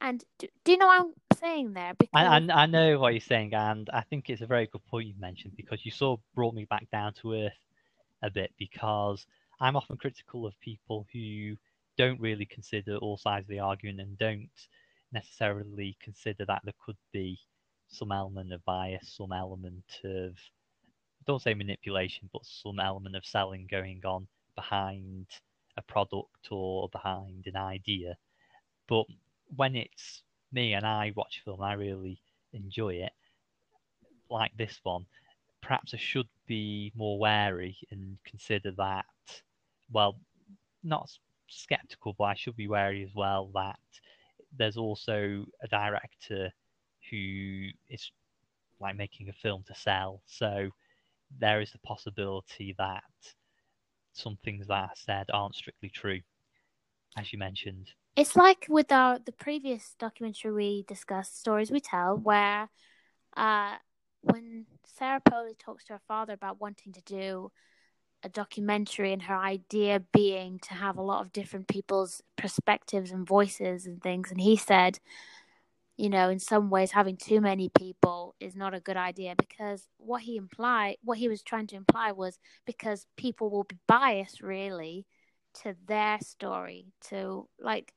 [0.00, 1.94] And do, do you know what I'm saying there?
[1.98, 2.12] Because...
[2.14, 5.08] I, I, I know what you're saying, and I think it's a very good point
[5.08, 7.58] you've mentioned because you sort of brought me back down to earth
[8.22, 9.26] a bit because
[9.60, 11.56] I'm often critical of people who
[11.98, 14.48] don't really consider all sides of the argument and don't
[15.12, 17.38] necessarily consider that there could be
[17.88, 20.36] some element of bias, some element of
[21.26, 25.26] don't say manipulation, but some element of selling going on behind
[25.76, 28.16] a product or behind an idea.
[28.88, 29.04] But
[29.54, 30.22] when it's
[30.52, 32.20] me and I watch film, I really
[32.52, 33.12] enjoy it,
[34.28, 35.06] like this one,
[35.60, 39.04] perhaps I should be more wary and consider that,
[39.92, 40.16] well,
[40.82, 41.10] not
[41.48, 43.78] skeptical, but I should be wary as well that
[44.56, 46.50] there's also a director
[47.10, 48.10] who is
[48.80, 50.22] like making a film to sell.
[50.26, 50.70] So
[51.38, 53.02] there is the possibility that
[54.12, 56.20] some things that are said aren't strictly true,
[57.16, 57.90] as you mentioned.
[58.14, 62.68] It's like with our the previous documentary we discussed, Stories We Tell, where
[63.36, 63.76] uh,
[64.20, 67.50] when Sarah Polley talks to her father about wanting to do
[68.22, 73.26] a documentary and her idea being to have a lot of different people's perspectives and
[73.26, 74.30] voices and things.
[74.30, 74.98] And he said
[75.96, 79.86] you know in some ways having too many people is not a good idea because
[79.98, 84.40] what he implied what he was trying to imply was because people will be biased
[84.40, 85.06] really
[85.62, 87.92] to their story to like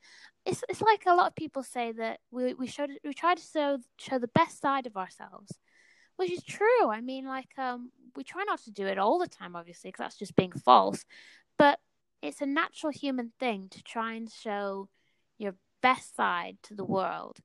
[0.46, 3.42] it's it's like a lot of people say that we we should we try to
[3.42, 5.52] show show the best side of ourselves
[6.17, 6.89] which is true.
[6.89, 10.04] I mean, like, um, we try not to do it all the time, obviously, because
[10.04, 11.06] that's just being false.
[11.58, 11.80] But
[12.21, 14.89] it's a natural human thing to try and show
[15.38, 17.39] your best side to the world.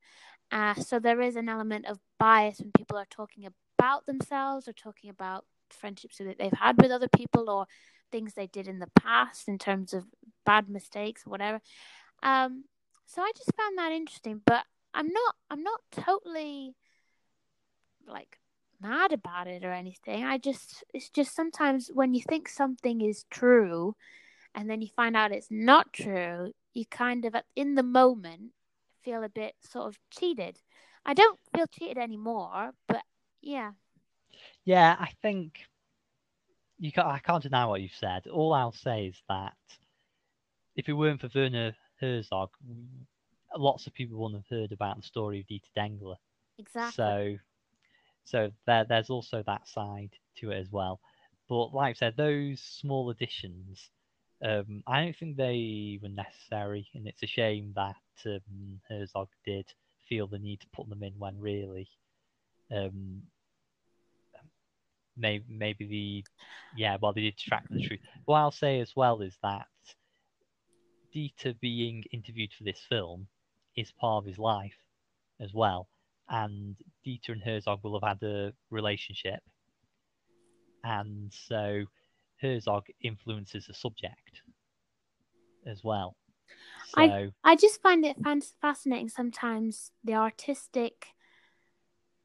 [0.50, 3.46] Uh, so there is an element of bias when people are talking
[3.78, 7.66] about themselves or talking about friendships that they've had with other people or
[8.11, 10.04] things they did in the past in terms of
[10.44, 11.61] bad mistakes or whatever.
[12.22, 12.64] Um,
[13.06, 16.74] so I just found that interesting, but I'm not I'm not totally
[18.06, 18.39] like
[18.81, 20.25] mad about it or anything.
[20.25, 23.95] I just, it's just sometimes when you think something is true
[24.55, 28.53] and then you find out it's not true, you kind of, in the moment,
[29.03, 30.59] feel a bit sort of cheated.
[31.05, 33.03] I don't feel cheated anymore, but
[33.40, 33.73] yeah.
[34.64, 35.61] Yeah, I think
[36.79, 38.27] you can't, I can't deny what you've said.
[38.27, 39.55] All I'll say is that
[40.77, 42.51] if it weren't for Werner Herzog,
[43.57, 46.16] lots of people wouldn't have heard about the story of Dieter Dengler.
[46.59, 46.93] Exactly.
[46.95, 47.37] So,
[48.24, 51.00] so there, there's also that side to it as well.
[51.48, 53.90] But like I said, those small additions,
[54.44, 59.66] um, I don't think they were necessary, and it's a shame that um, Herzog did
[60.09, 61.88] feel the need to put them in when really,
[62.74, 63.22] um,
[65.16, 66.24] maybe maybe the
[66.76, 68.00] yeah, well they did track the truth.
[68.24, 69.66] What I'll say as well is that
[71.14, 73.28] Dieter being interviewed for this film
[73.76, 74.78] is part of his life
[75.40, 75.88] as well,
[76.31, 79.40] and Dieter and Herzog will have had a relationship,
[80.85, 81.85] and so
[82.40, 84.43] Herzog influences the subject
[85.66, 86.16] as well.
[86.88, 88.16] So I just find it
[88.61, 91.09] fascinating sometimes the artistic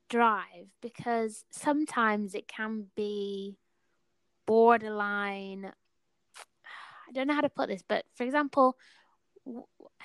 [0.10, 3.58] drive because sometimes it can be
[4.46, 5.72] borderline.
[7.08, 8.78] I don't know how to put this, but for example,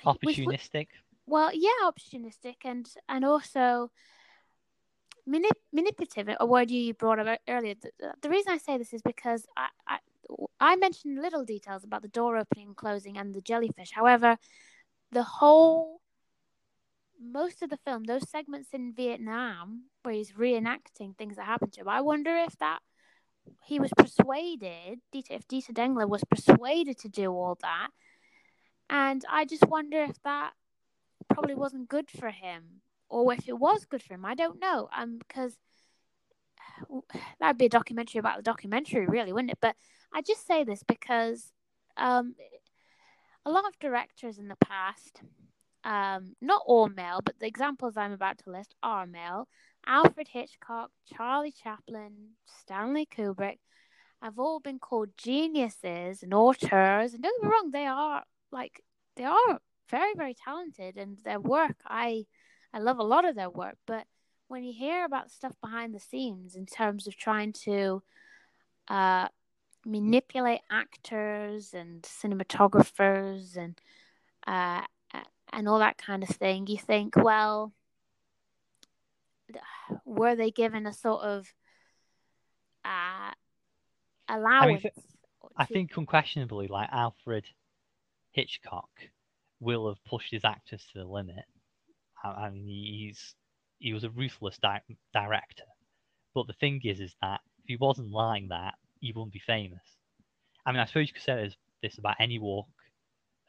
[0.05, 0.87] opportunistic.
[1.31, 3.89] Well, yeah, opportunistic and and also
[5.27, 6.35] manip- manipulative.
[6.39, 7.75] A word you brought up earlier.
[7.81, 9.97] The, the reason I say this is because I, I
[10.59, 13.91] I mentioned little details about the door opening and closing and the jellyfish.
[13.93, 14.37] However,
[15.13, 16.01] the whole
[17.23, 21.81] most of the film, those segments in Vietnam where he's reenacting things that happened to
[21.81, 22.79] him, I wonder if that
[23.63, 27.89] he was persuaded, Dieter, if Dieter Dengler was persuaded to do all that.
[28.89, 30.51] And I just wonder if that
[31.33, 34.25] probably wasn't good for him, or if it was good for him.
[34.25, 34.89] I don't know.
[34.95, 35.57] Um, because
[37.39, 39.59] that'd be a documentary about the documentary, really, wouldn't it?
[39.61, 39.75] But
[40.13, 41.51] I just say this because
[41.97, 42.35] um,
[43.45, 45.21] a lot of directors in the past,
[45.83, 49.47] um, not all male, but the examples I'm about to list are male.
[49.87, 53.57] Alfred Hitchcock, Charlie Chaplin, Stanley Kubrick
[54.21, 57.13] have all been called geniuses and auteurs.
[57.13, 58.83] And don't get me wrong, they are like
[59.15, 59.59] they are
[59.91, 62.25] very, very talented, and their work I
[62.73, 63.77] I love a lot of their work.
[63.85, 64.07] But
[64.47, 68.01] when you hear about stuff behind the scenes in terms of trying to
[68.87, 69.27] uh,
[69.85, 73.79] manipulate actors and cinematographers and
[74.47, 74.81] uh,
[75.53, 77.73] and all that kind of thing, you think, well,
[80.05, 81.53] were they given a sort of
[82.85, 83.31] uh,
[84.29, 84.85] allowance?
[85.57, 87.45] I to- think unquestionably, like Alfred
[88.31, 88.89] Hitchcock
[89.61, 91.45] will have pushed his actors to the limit.
[92.23, 93.35] I, I mean, he's
[93.79, 94.81] he was a ruthless di-
[95.13, 95.63] director.
[96.33, 99.81] But the thing is, is that if he wasn't like that, he wouldn't be famous.
[100.65, 101.49] I mean, I suppose you could say
[101.81, 102.67] this, about any walk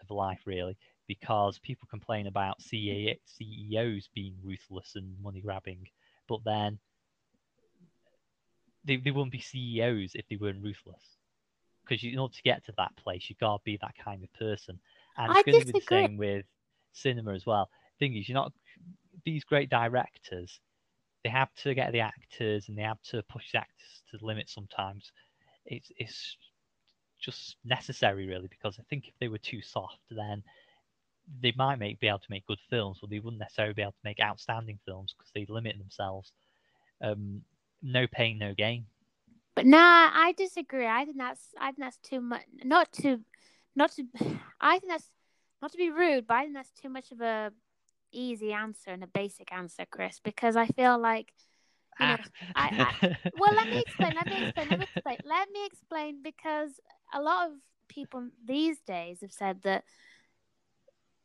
[0.01, 5.87] of life, really, because people complain about CEOs being ruthless and money grabbing,
[6.29, 6.79] but then
[8.85, 11.19] they, they wouldn't be CEOs if they weren't ruthless.
[11.85, 14.81] Because in order to get to that place, you gotta be that kind of person,
[15.17, 15.87] and I it's going to be the disagree.
[15.89, 16.45] same with
[16.93, 17.69] cinema as well.
[17.99, 18.53] Thing is, you're not
[19.25, 20.61] these great directors.
[21.25, 24.27] They have to get the actors, and they have to push the actors to the
[24.27, 24.49] limit.
[24.49, 25.13] Sometimes,
[25.67, 26.37] it's it's
[27.21, 30.43] just necessary, really, because I think if they were too soft, then
[31.41, 33.93] they might make be able to make good films, but they wouldn't necessarily be able
[33.93, 36.33] to make outstanding films because they limit themselves.
[37.01, 37.43] Um,
[37.83, 38.87] no pain, no gain.
[39.55, 40.87] But nah, I disagree.
[40.87, 42.43] I think that's I think that's too much.
[42.65, 43.21] Not to,
[43.75, 44.05] not to.
[44.61, 45.09] I think that's
[45.61, 47.53] not to be rude, but I think that's too much of a
[48.13, 50.21] easy answer and a basic answer, Chris.
[50.23, 51.33] Because I feel like,
[51.99, 52.17] you know,
[52.55, 52.95] I-
[53.39, 54.15] well, let me explain.
[54.15, 54.69] Let me explain.
[54.69, 55.19] Let me explain.
[55.25, 56.71] Let me explain because
[57.15, 57.55] a lot of
[57.89, 59.85] people these days have said that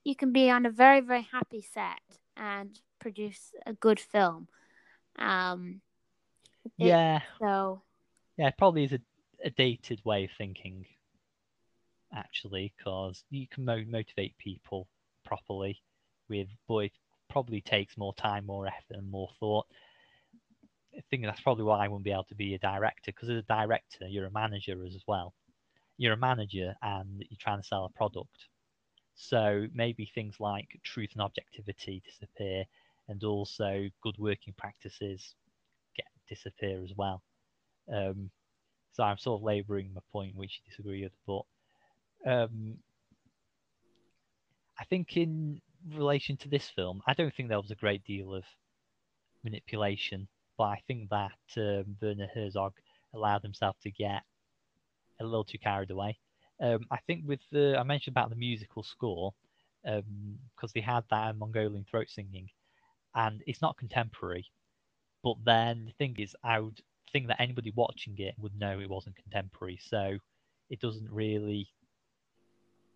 [0.04, 2.00] you can be on a very very happy set
[2.36, 4.48] and produce a good film.
[5.20, 5.82] Um.
[6.78, 7.82] yeah, So
[8.38, 9.00] yeah, it probably is a,
[9.44, 10.86] a dated way of thinking,
[12.14, 14.88] actually, because you can mo- motivate people
[15.26, 15.82] properly
[16.30, 16.92] with, but it
[17.30, 19.66] probably takes more time, more effort, and more thought.
[20.98, 23.38] I think that's probably why I wouldn't be able to be a director, because as
[23.38, 25.34] a director, you're a manager as well.
[25.98, 28.48] You're a manager and you're trying to sell a product.
[29.16, 32.66] So maybe things like truth and objectivity disappear,
[33.10, 35.36] and also good working practices
[35.96, 37.22] get disappear as well.
[37.92, 38.30] Um,
[38.94, 41.44] so I'm sort of labouring my point, which you disagree with, but
[42.28, 42.78] um,
[44.80, 45.62] I think in
[45.94, 48.44] relation to this film, I don't think there was a great deal of
[49.44, 52.74] manipulation, but I think that um, Werner Herzog
[53.14, 54.22] allowed himself to get
[55.20, 56.20] a little too carried away.
[56.62, 59.34] Um, I think with the I mentioned about the musical score
[59.84, 62.50] because they had that Mongolian throat singing,
[63.16, 64.46] and it's not contemporary.
[65.24, 66.82] But then the thing is, I would
[67.14, 69.80] think that anybody watching it would know it wasn't contemporary.
[69.82, 70.18] So
[70.70, 71.70] it doesn't really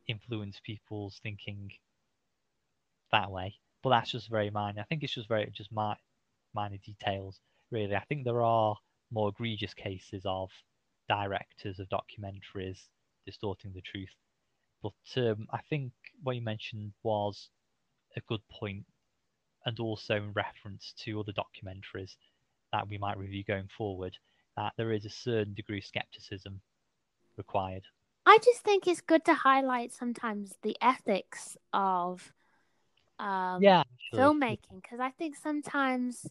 [0.08, 1.72] influence people's thinking
[3.12, 3.56] that way.
[3.84, 4.82] But that's just very minor.
[4.82, 5.96] I think it's just very just my
[6.54, 7.40] minor details,
[7.72, 7.96] really.
[7.96, 8.76] I think there are
[9.12, 10.50] more egregious cases of
[11.10, 12.80] directors of documentaries
[13.26, 14.16] distorting the truth.
[14.82, 15.92] But um, I think
[16.24, 17.50] what you mentioned was
[18.16, 18.86] a good point,
[19.66, 22.16] and also in reference to other documentaries
[22.72, 24.18] that we might review going forward,
[24.58, 26.62] that there is a certain degree of skepticism
[27.38, 27.84] required.
[28.26, 32.32] I just think it's good to highlight sometimes the ethics of
[33.20, 36.28] um, yeah, filmmaking because I think sometimes,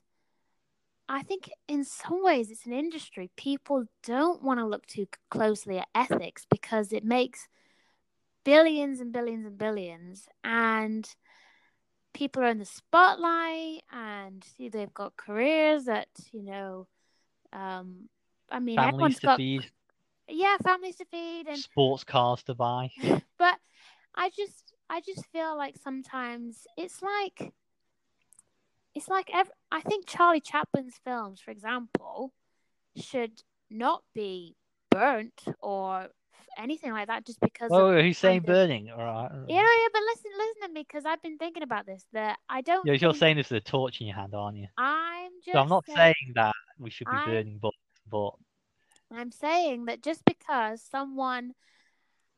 [1.09, 3.31] I think in some ways it's an industry.
[3.37, 7.49] People don't want to look too closely at ethics because it makes
[8.45, 11.09] billions and billions and billions, and
[12.13, 16.87] people are in the spotlight and they've got careers that you know.
[17.53, 18.09] Um,
[18.51, 19.71] I mean, Families everyone's got feed,
[20.31, 22.91] yeah, families to feed, and sports cars to buy.
[23.39, 23.59] but
[24.15, 27.53] I just I just feel like sometimes it's like
[28.95, 32.33] it's like every, I think Charlie Chaplin's films, for example,
[32.97, 34.57] should not be
[34.91, 36.09] burnt or
[36.59, 38.91] anything like that just because Oh, who's saying burning?
[38.91, 39.31] All right.
[39.33, 42.39] you know yeah but listen listen to me because I've been thinking about this that
[42.49, 44.67] I don't Yeah, you're saying this with a torch in your hand, aren't you?
[44.77, 47.77] I'm just So I'm not saying, saying that we should be I- burning books,
[48.11, 48.33] but
[49.19, 51.53] I'm saying that just because someone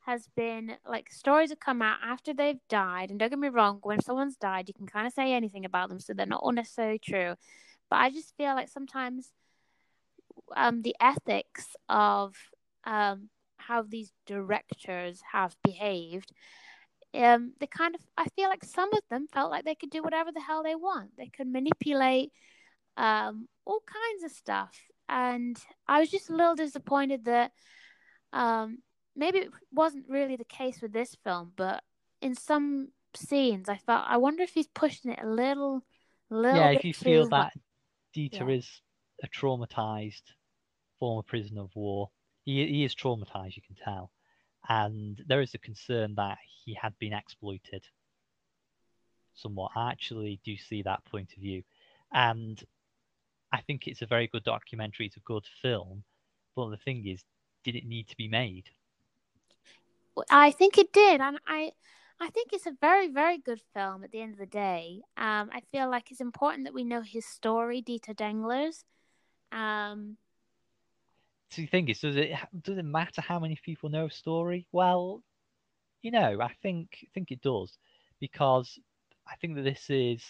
[0.06, 3.78] has been like stories have come out after they've died, and don't get me wrong,
[3.82, 6.52] when someone's died, you can kind of say anything about them, so they're not all
[6.52, 7.34] necessarily true.
[7.90, 9.30] But I just feel like sometimes
[10.56, 12.34] um, the ethics of
[12.84, 16.32] um, how these directors have behaved,
[17.14, 20.02] um, they kind of, I feel like some of them felt like they could do
[20.02, 21.16] whatever the hell they want.
[21.16, 22.32] They could manipulate
[22.96, 24.76] um, all kinds of stuff.
[25.08, 27.52] And I was just a little disappointed that
[28.32, 28.78] um,
[29.14, 31.82] maybe it wasn't really the case with this film, but
[32.20, 35.84] in some scenes, I felt I wonder if he's pushing it a little,
[36.30, 37.52] little yeah, if you feel that
[38.16, 38.56] Dieter Yeah.
[38.58, 38.80] is
[39.22, 40.22] a traumatized
[40.98, 42.10] former prisoner of war,
[42.44, 44.10] he, he is traumatized, you can tell.
[44.68, 47.84] And there is a concern that he had been exploited
[49.34, 49.72] somewhat.
[49.74, 51.62] I actually do see that point of view.
[52.12, 52.62] And
[53.52, 56.04] I think it's a very good documentary, it's a good film.
[56.56, 57.22] But the thing is,
[57.64, 58.70] did it need to be made?
[60.30, 61.72] I think it did, and I,
[62.20, 64.04] I think it's a very, very good film.
[64.04, 67.00] At the end of the day, um, I feel like it's important that we know
[67.02, 68.84] his story, Dieter Dengler's.
[69.50, 70.16] Um,
[71.50, 72.32] So the thing is, does it
[72.62, 74.66] does it matter how many people know a story?
[74.72, 75.22] Well,
[76.02, 77.78] you know, I think think it does
[78.20, 78.78] because
[79.26, 80.22] I think that this is.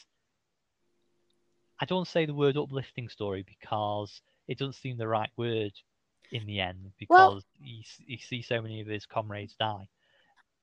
[1.83, 5.73] I don't say the word uplifting story because it doesn't seem the right word
[6.31, 9.89] in the end because you, see so many of his comrades die.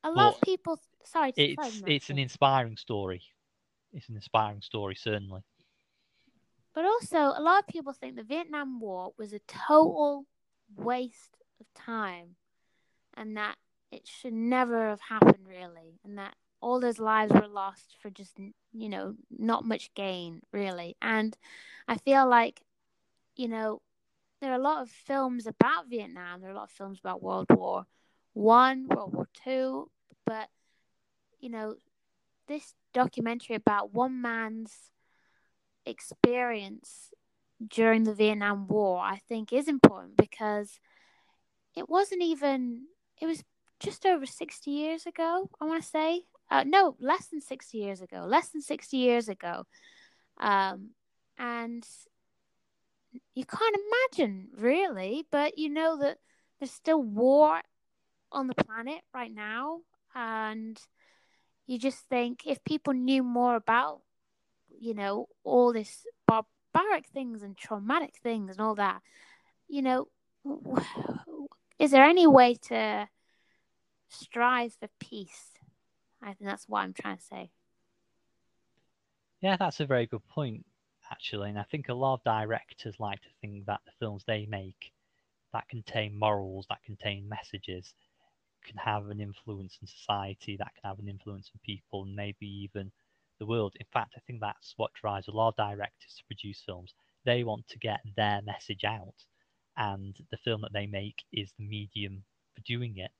[0.05, 0.79] a lot of people.
[1.03, 3.21] Sorry, sorry, It's it's an inspiring story.
[3.91, 5.41] It's an inspiring story, certainly.
[6.73, 10.25] But also, a lot of people think the Vietnam War was a total
[10.77, 12.37] waste of time
[13.17, 13.55] and that
[13.91, 18.37] it should never have happened, really, and that all those lives were lost for just,
[18.73, 20.95] you know, not much gain, really.
[21.01, 21.37] And
[21.87, 22.61] I feel like,
[23.35, 23.81] you know,
[24.41, 27.23] there are a lot of films about Vietnam, there are a lot of films about
[27.23, 27.85] World War
[28.33, 29.89] One, World War Two,
[30.25, 30.49] but,
[31.39, 31.75] you know,
[32.47, 34.91] this documentary about one man's
[35.85, 37.11] experience
[37.65, 40.79] during the Vietnam War, I think, is important because
[41.75, 42.83] it wasn't even,
[43.21, 43.43] it was
[43.79, 46.23] just over 60 years ago, I want to say.
[46.51, 49.65] Uh, no, less than 60 years ago, less than 60 years ago.
[50.39, 50.91] Um,
[51.37, 51.85] and
[53.35, 53.77] you can't
[54.15, 56.17] imagine, really, but you know that
[56.59, 57.61] there's still war
[58.31, 59.81] on the planet right now.
[60.15, 60.79] And
[61.67, 64.01] you just think if people knew more about
[64.79, 69.01] you know, all this barbaric things and traumatic things and all that,
[69.67, 70.07] you know,
[71.77, 73.07] is there any way to
[74.09, 75.48] strive for peace?
[76.21, 77.51] I think that's what I'm trying to say.
[79.41, 80.65] Yeah, that's a very good point,
[81.11, 81.49] actually.
[81.49, 84.91] And I think a lot of directors like to think that the films they make
[85.53, 87.93] that contain morals, that contain messages,
[88.65, 92.45] can have an influence in society, that can have an influence on people, and maybe
[92.45, 92.91] even
[93.39, 93.73] the world.
[93.79, 96.93] In fact, I think that's what drives a lot of directors to produce films.
[97.25, 99.15] They want to get their message out,
[99.77, 103.11] and the film that they make is the medium for doing it.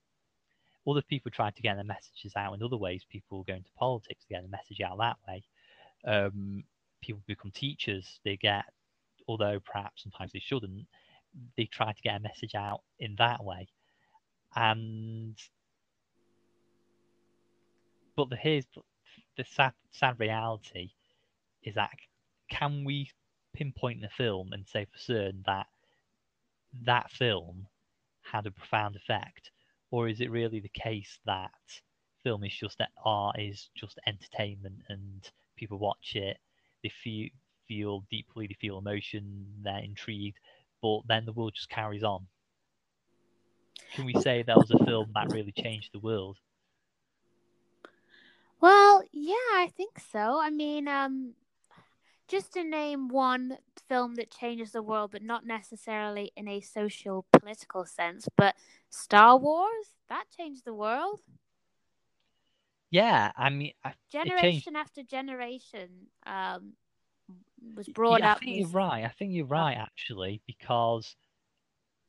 [0.88, 3.04] Other people try to get their messages out in other ways.
[3.08, 5.42] People go into politics to get the message out that way.
[6.04, 6.64] Um,
[7.02, 8.20] people become teachers.
[8.24, 8.64] They get,
[9.28, 10.86] although perhaps sometimes they shouldn't,
[11.56, 13.68] they try to get a message out in that way.
[14.56, 15.36] And
[18.16, 18.66] but the here's
[19.36, 20.90] the sad sad reality
[21.62, 21.90] is that
[22.50, 23.10] can we
[23.54, 25.66] pinpoint the film and say for certain that
[26.84, 27.66] that film
[28.22, 29.50] had a profound effect,
[29.90, 31.50] or is it really the case that
[32.22, 36.38] film is just that art is just entertainment and people watch it,
[36.82, 37.28] they feel
[37.66, 40.38] feel deeply, they feel emotion, they're intrigued,
[40.82, 42.26] but then the world just carries on.
[43.94, 46.36] Can we say that was a film that really changed the world?
[48.60, 50.40] Well, yeah, I think so.
[50.40, 51.34] I mean, um,
[52.30, 53.58] just to name one
[53.88, 58.54] film that changes the world, but not necessarily in a social political sense, but
[58.88, 61.20] Star Wars that changed the world.
[62.90, 63.72] Yeah, I mean,
[64.10, 65.88] generation after generation
[66.26, 66.72] um,
[67.76, 68.38] was brought yeah, up.
[68.38, 69.04] I think you're right.
[69.04, 71.16] I think you're right actually, because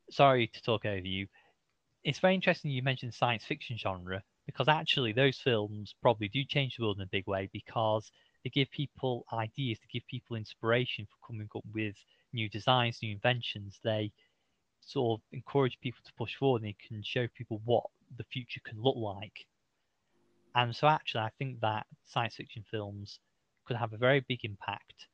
[0.10, 1.28] sorry to talk over you.
[2.04, 6.78] It's very interesting you mentioned science fiction genre because actually those films probably do change
[6.78, 8.12] the world in a big way because
[8.44, 11.96] they give people ideas, they give people inspiration for coming up with
[12.34, 13.80] new designs, new inventions.
[13.84, 14.12] They
[14.82, 17.84] sort of encourage people to push forward and they can show people what
[18.18, 19.46] the future can look like.
[20.56, 23.20] And so actually I think that science fiction films
[23.66, 25.08] could have a very big impact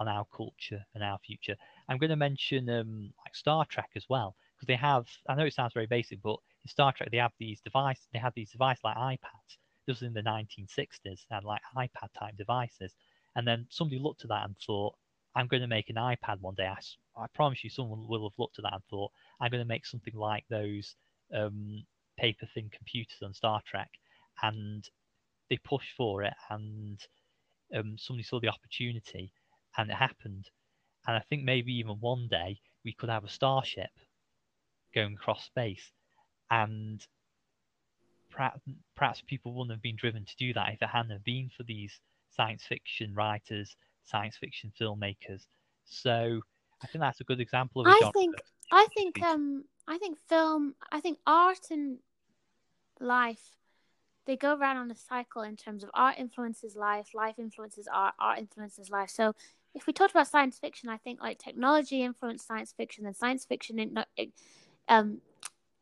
[0.00, 1.56] on our culture and our future.
[1.88, 5.06] I'm going to mention um, like Star Trek as well because they have.
[5.28, 8.06] I know it sounds very basic, but in Star Trek they have these devices.
[8.12, 9.56] They have these devices like iPads.
[9.86, 11.26] This was in the 1960s.
[11.30, 12.94] and like iPad type devices,
[13.36, 14.96] and then somebody looked at that and thought,
[15.34, 16.78] "I'm going to make an iPad one day." I,
[17.16, 19.86] I promise you, someone will have looked at that and thought, "I'm going to make
[19.86, 20.96] something like those
[21.34, 21.86] um,
[22.18, 23.90] paper thin computers on Star Trek,"
[24.42, 24.88] and
[25.50, 27.00] they pushed for it, and
[27.74, 29.32] um, somebody saw the opportunity
[29.76, 30.50] and it happened.
[31.06, 33.90] And I think maybe even one day we could have a starship
[34.94, 35.92] going across space,
[36.50, 37.06] and
[38.32, 38.60] perhaps,
[38.96, 42.00] perhaps people wouldn't have been driven to do that if it hadn't been for these
[42.30, 45.46] science fiction writers, science fiction filmmakers.
[45.84, 46.40] So
[46.82, 47.88] I think that's a good example of.
[47.88, 48.36] I think
[48.70, 51.98] I think um I think film I think art and
[53.00, 53.56] life
[54.26, 58.14] they go around on a cycle in terms of art influences life, life influences art,
[58.20, 59.10] art influences life.
[59.10, 59.34] So
[59.74, 63.44] if we talked about science fiction, I think like technology influenced science fiction, then science
[63.44, 64.04] fiction in,
[64.88, 65.20] um,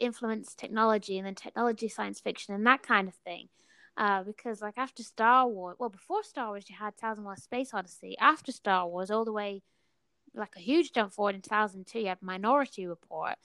[0.01, 3.49] influenced technology, and then technology science fiction, and that kind of thing.
[3.97, 7.75] Uh, because like after Star Wars, well, before Star Wars, you had Thousand Miles Space
[7.75, 8.17] Odyssey.
[8.19, 9.63] After Star Wars, all the way
[10.35, 13.37] like a huge jump forward in 2002, you had Minority Report.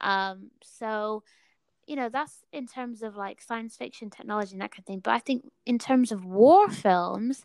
[0.00, 1.22] Um, so
[1.86, 5.00] you know that's in terms of like science fiction technology and that kind of thing
[5.00, 7.44] but i think in terms of war films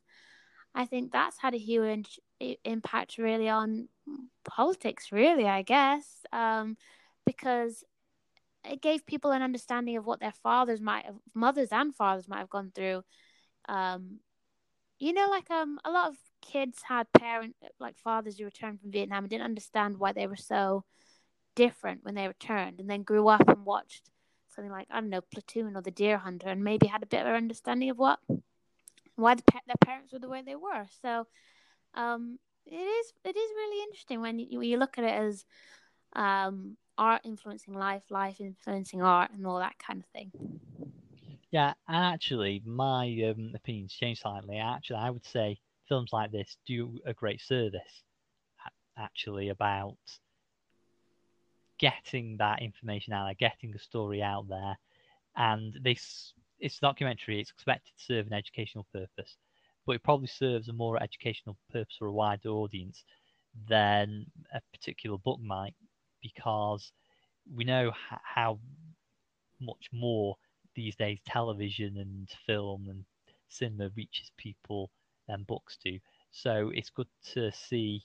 [0.76, 2.20] i think that's had a huge
[2.64, 3.88] impact really on
[4.46, 6.78] politics really i guess um,
[7.26, 7.84] because
[8.72, 12.40] it gave people an understanding of what their fathers might have mothers and fathers might
[12.40, 13.04] have gone through
[13.70, 14.20] um,
[15.00, 18.92] you know like um a lot of kids had parent like fathers who returned from
[18.92, 20.84] vietnam and didn't understand why they were so
[21.56, 24.10] different when they returned and then grew up and watched
[24.58, 27.26] something like I don't know Platoon or The Deer Hunter, and maybe had a bit
[27.26, 28.20] of understanding of what
[29.16, 30.86] why the, their parents were the way they were.
[31.02, 31.28] So
[31.94, 35.46] um, it is it is really interesting when you, when you look at it as
[36.14, 40.32] um, art influencing life, life influencing art, and all that kind of thing.
[41.52, 44.58] Yeah, actually, my um, opinions change slightly.
[44.58, 48.04] Actually, I would say films like this do a great service.
[48.98, 49.98] Actually, about
[51.78, 54.78] getting that information out there, getting the story out there,
[55.36, 57.40] and this it's a documentary.
[57.40, 59.38] It's expected to serve an educational purpose,
[59.86, 63.04] but it probably serves a more educational purpose for a wider audience
[63.70, 65.76] than a particular book might,
[66.22, 66.92] because
[67.56, 67.92] we know
[68.24, 68.60] how
[69.60, 70.36] much more
[70.76, 73.04] these days television and film and
[73.50, 74.92] cinema reaches people
[75.28, 75.98] than books do.
[76.32, 78.04] So it's good to see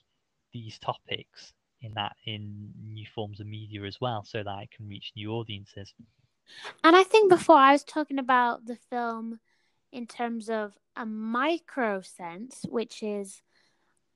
[0.53, 4.89] these topics in that in new forms of media as well, so that it can
[4.89, 5.93] reach new audiences.
[6.85, 9.41] And I think before I was talking about the film
[9.91, 13.43] in terms of a micro sense, which is,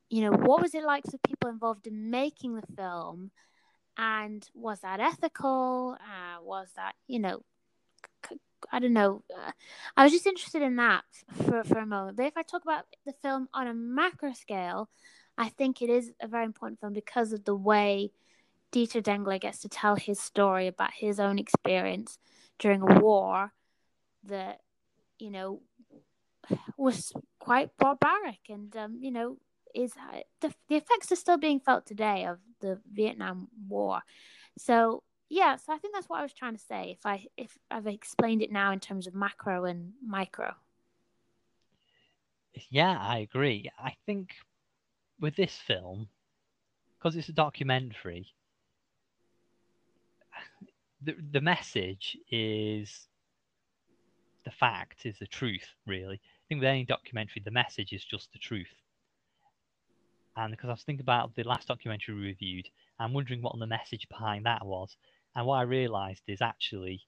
[0.09, 3.31] you know, what was it like for people involved in making the film?
[3.99, 5.97] And was that ethical?
[6.01, 7.43] Uh, was that, you know,
[8.71, 9.23] I don't know.
[9.35, 9.53] Uh,
[9.97, 11.05] I was just interested in that
[11.45, 12.17] for, for a moment.
[12.17, 14.89] But if I talk about the film on a macro scale,
[15.39, 18.11] I think it is a very important film because of the way
[18.73, 22.19] Dieter Dengler gets to tell his story about his own experience
[22.59, 23.53] during a war
[24.25, 24.61] that,
[25.19, 25.61] you know,
[26.77, 28.41] was quite barbaric.
[28.49, 29.39] And, um, you know,
[29.77, 29.93] is
[30.41, 34.01] the the effects are still being felt today of the Vietnam War.
[34.59, 36.97] So yeah, so I think that's what I was trying to say.
[36.99, 40.55] If I if I've explained it now in terms of macro and micro.
[42.71, 43.71] Yeah, I agree.
[43.79, 44.31] I think
[45.21, 46.09] with this film,
[46.99, 48.29] because it's a documentary,
[51.03, 53.09] the the message is
[54.45, 56.17] the fact, is the truth, really.
[56.17, 58.73] I think with any documentary, the message is just the truth.
[60.37, 62.69] And because I was thinking about the last documentary we reviewed,
[62.99, 64.97] I'm wondering what the message behind that was.
[65.35, 67.03] And what I realised is actually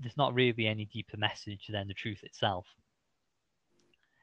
[0.00, 2.66] there's not really any deeper message than the truth itself.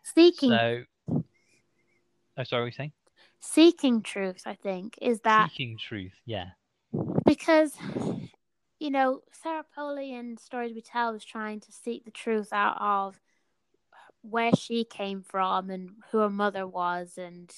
[0.04, 0.50] Seeking.
[0.50, 2.91] So, oh, sorry, what were you saying?
[3.39, 6.16] Seeking truth, I think, is that seeking truth.
[6.26, 6.50] Yeah.
[7.26, 7.76] Because
[8.80, 12.78] you know, Sarah Polley in Stories We Tell was trying to seek the truth out
[12.80, 13.20] of
[14.22, 17.53] where she came from and who her mother was and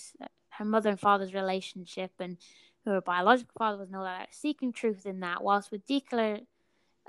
[0.50, 2.38] her mother and father's relationship and
[2.84, 5.44] who her biological father was and all that, seeking truth in that.
[5.44, 6.46] Whilst with Dieter,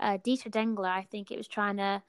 [0.00, 2.02] uh, Dieter Dengler, I think it was trying to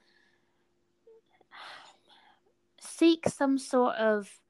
[2.80, 4.40] seek some sort of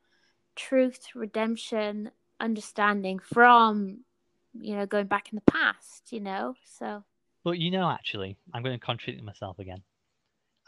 [0.54, 4.00] truth, redemption, understanding from,
[4.54, 7.04] you know, going back in the past, you know, so.
[7.44, 9.82] But you know, actually, I'm going to contradict myself again.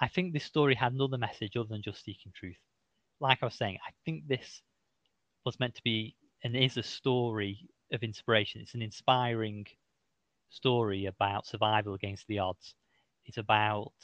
[0.04, 2.58] I think this story had another message other than just seeking truth.
[3.20, 4.60] Like I was saying, I think this
[5.46, 8.60] was meant to be and is a story of inspiration.
[8.60, 9.64] It's an inspiring
[10.50, 12.74] story about survival against the odds.
[13.24, 13.94] It's about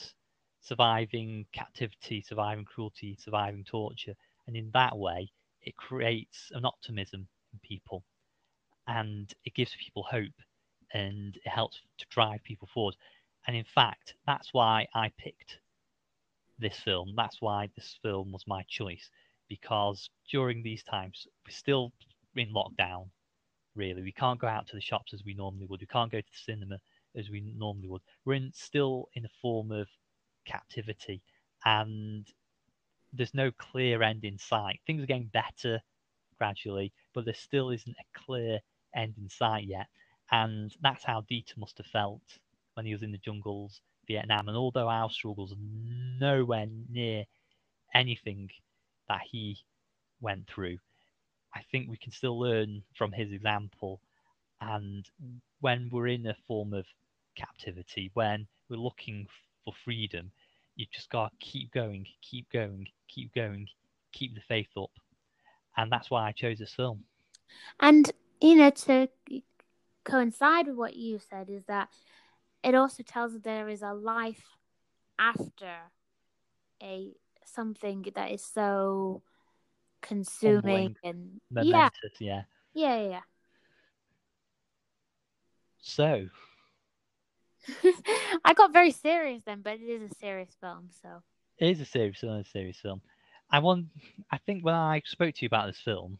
[0.62, 4.14] surviving captivity, surviving cruelty, surviving torture.
[4.46, 5.30] And in that way,
[5.60, 8.04] it creates an optimism in people
[8.88, 10.32] and it gives people hope
[10.94, 12.96] and it helps to drive people forward.
[13.46, 15.59] And in fact, that's why I picked
[16.60, 17.14] this film.
[17.16, 19.10] That's why this film was my choice
[19.48, 21.92] because during these times, we're still
[22.36, 23.08] in lockdown,
[23.74, 24.02] really.
[24.02, 25.80] We can't go out to the shops as we normally would.
[25.80, 26.78] We can't go to the cinema
[27.16, 28.02] as we normally would.
[28.24, 29.88] We're in, still in a form of
[30.46, 31.22] captivity
[31.64, 32.26] and
[33.12, 34.80] there's no clear end in sight.
[34.86, 35.80] Things are getting better
[36.38, 38.60] gradually, but there still isn't a clear
[38.94, 39.86] end in sight yet.
[40.30, 42.22] And that's how Dieter must have felt
[42.74, 43.80] when he was in the jungles,
[44.10, 44.48] Vietnam.
[44.48, 47.24] And although our struggles are nowhere near
[47.94, 48.50] anything
[49.08, 49.58] that he
[50.20, 50.78] went through,
[51.54, 54.00] I think we can still learn from his example.
[54.60, 55.08] And
[55.60, 56.86] when we're in a form of
[57.36, 59.26] captivity, when we're looking
[59.64, 60.32] for freedom,
[60.76, 63.68] you just got to keep going, keep going, keep going,
[64.12, 64.90] keep the faith up.
[65.76, 67.04] And that's why I chose this film.
[67.78, 69.08] And, you know, to
[70.04, 71.88] coincide with what you said is that
[72.62, 74.44] it also tells us there is a life
[75.18, 75.92] after
[76.82, 77.12] a
[77.44, 79.22] something that is so
[80.02, 82.42] consuming and momentous, yeah.
[82.74, 82.98] yeah.
[82.98, 83.20] Yeah, yeah.
[85.82, 86.26] So
[88.44, 91.22] I got very serious then, but it is a serious film, so
[91.58, 93.00] it is a serious film, a serious film.
[93.50, 93.86] I want
[94.30, 96.18] I think when I spoke to you about this film,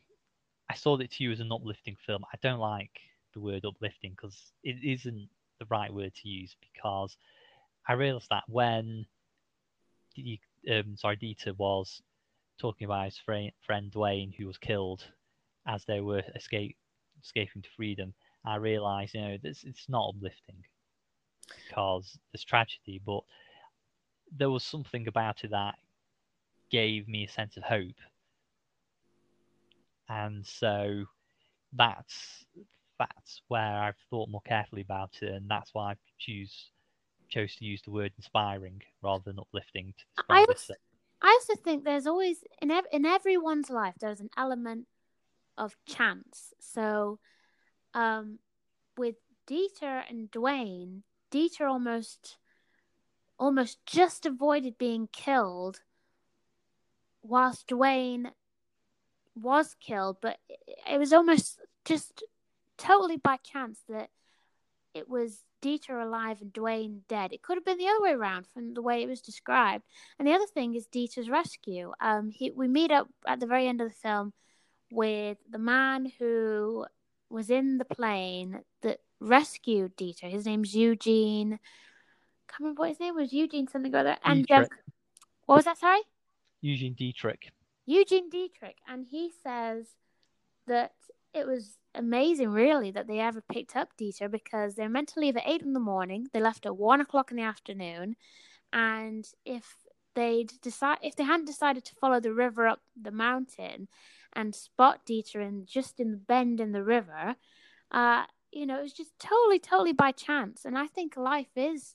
[0.68, 2.24] I saw it to you as an uplifting film.
[2.32, 3.01] I don't like
[3.32, 5.28] the word uplifting because it isn't
[5.61, 7.16] the right word to use because
[7.86, 9.06] I realized that when
[10.70, 12.02] um, sorry Dieter was
[12.58, 15.04] talking about his friend, friend Duane who was killed
[15.66, 16.76] as they were escape,
[17.22, 20.64] escaping to freedom, I realized you know this it's not uplifting
[21.68, 23.20] because there's tragedy, but
[24.36, 25.74] there was something about it that
[26.70, 28.00] gave me a sense of hope,
[30.08, 31.04] and so
[31.72, 32.44] that's
[33.01, 36.70] that's where I've thought more carefully about it, and that's why I choose
[37.28, 39.94] chose to use the word inspiring rather than uplifting.
[40.28, 40.74] I also,
[41.22, 44.86] I also think there's always in ev- in everyone's life there's an element
[45.57, 46.53] of chance.
[46.61, 47.18] So,
[47.94, 48.38] um,
[48.96, 49.16] with
[49.48, 52.36] Dieter and Duane, Dieter almost
[53.38, 55.80] almost just avoided being killed,
[57.22, 58.32] whilst Duane
[59.34, 60.38] was killed, but
[60.88, 62.22] it was almost just
[62.81, 64.11] totally by chance that
[64.95, 67.33] it was Dieter alive and Duane dead.
[67.33, 69.85] It could have been the other way around from the way it was described.
[70.18, 71.93] And the other thing is Dieter's rescue.
[72.01, 74.33] Um, he, we meet up at the very end of the film
[74.91, 76.87] with the man who
[77.28, 80.31] was in the plane that rescued Dieter.
[80.31, 81.55] His name's Eugene.
[81.55, 83.33] I can't remember what his name was.
[83.33, 84.16] Eugene something or other.
[84.24, 84.66] And um,
[85.47, 85.78] what was that?
[85.78, 86.01] Sorry.
[86.61, 87.53] Eugene Deatrick.
[87.87, 89.87] Eugene Deatrick, and he says
[90.66, 90.93] that
[91.35, 95.36] it was amazing, really, that they ever picked up Dieter because they're meant to leave
[95.36, 96.28] at eight in the morning.
[96.32, 98.16] They left at one o'clock in the afternoon,
[98.72, 99.76] and if
[100.14, 103.88] they'd decide if they hadn't decided to follow the river up the mountain,
[104.32, 107.36] and spot Dieter in just in the bend in the river.
[107.91, 110.64] Uh, you know, it was just totally, totally by chance.
[110.64, 111.95] And I think life is,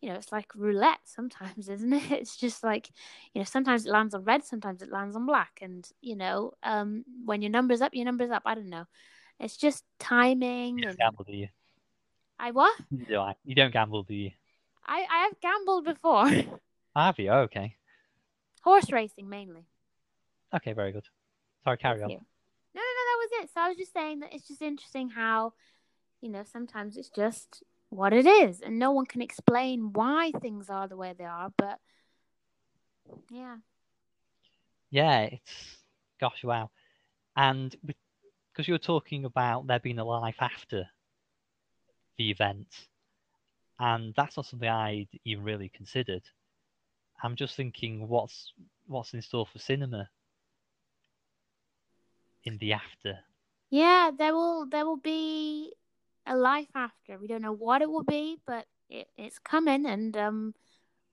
[0.00, 2.10] you know, it's like roulette sometimes, isn't it?
[2.10, 2.90] It's just like,
[3.34, 5.58] you know, sometimes it lands on red, sometimes it lands on black.
[5.60, 8.42] And, you know, um, when your number's up, your number's up.
[8.44, 8.86] I don't know.
[9.40, 10.78] It's just timing.
[10.78, 10.98] You don't and...
[10.98, 11.48] gamble, do you?
[12.38, 12.76] I what?
[13.08, 13.34] Do I?
[13.44, 14.30] You don't gamble, do you?
[14.86, 16.28] I, I have gambled before.
[16.96, 17.30] Have you?
[17.30, 17.76] Oh, okay.
[18.62, 19.64] Horse racing mainly.
[20.54, 21.04] Okay, very good.
[21.64, 22.10] Sorry, carry Thank on.
[22.10, 22.16] you.
[22.74, 23.50] No, no, no, that was it.
[23.54, 25.52] So I was just saying that it's just interesting how,
[26.20, 30.68] you know, sometimes it's just what it is, and no one can explain why things
[30.68, 31.52] are the way they are.
[31.56, 31.78] But
[33.30, 33.56] yeah,
[34.90, 35.76] Yeah, it's
[36.20, 36.70] gosh, wow.
[37.36, 37.74] And
[38.52, 40.88] because you're talking about there being a life after
[42.18, 42.68] the event,
[43.78, 46.22] and that's not something I'd even really considered.
[47.22, 48.52] I'm just thinking, what's
[48.86, 50.10] what's in store for cinema
[52.44, 53.18] in the after?
[53.70, 55.74] yeah, there will there will be
[56.26, 57.18] a life after.
[57.18, 60.54] We don't know what it will be, but it, it's coming, and um,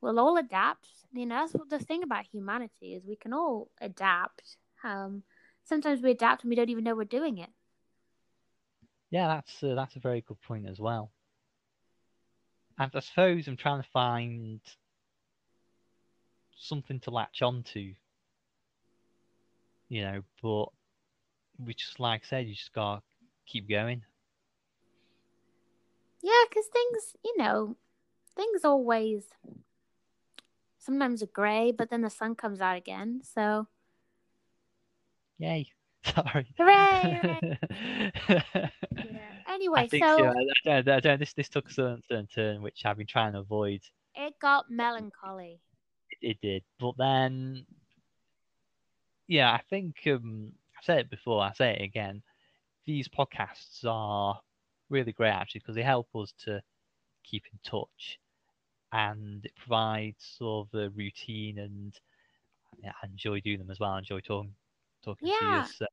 [0.02, 0.88] we'll all adapt.
[1.14, 4.58] You know, that's what the thing about humanity is we can all adapt.
[4.84, 5.24] Um,
[5.70, 7.50] sometimes we adapt and we don't even know we're doing it.
[9.12, 11.12] Yeah, that's uh, that's a very good point as well.
[12.80, 14.62] And I suppose I'm trying to find
[16.58, 17.94] something to latch onto,
[19.90, 20.66] you know, but
[21.64, 23.02] we just like I said, you just gotta
[23.46, 24.04] keep going.
[26.22, 27.78] Yeah, because things, you know,
[28.36, 29.30] things always
[30.78, 33.22] sometimes are grey, but then the sun comes out again.
[33.24, 33.68] So,
[35.40, 35.72] Yay!
[36.04, 36.48] Sorry.
[36.58, 37.58] hooray!
[38.30, 38.70] yeah.
[39.48, 40.26] Anyway, I think so.
[40.26, 43.40] I, don't, I don't, this this took a certain, turn which I've been trying to
[43.40, 43.82] avoid.
[44.16, 45.60] it got melancholy.
[46.22, 47.66] It did, but then,
[49.28, 51.42] yeah, I think um, I've said it before.
[51.42, 52.22] I say it again.
[52.86, 54.40] These podcasts are
[54.90, 56.62] really great actually because they help us to
[57.24, 58.20] keep in touch,
[58.92, 61.94] and it provides sort of a routine, and
[62.84, 63.92] yeah, I enjoy doing them as well.
[63.92, 64.54] I enjoy talking
[65.04, 65.46] talking to Yeah.
[65.46, 65.64] you.
[65.66, 65.86] So,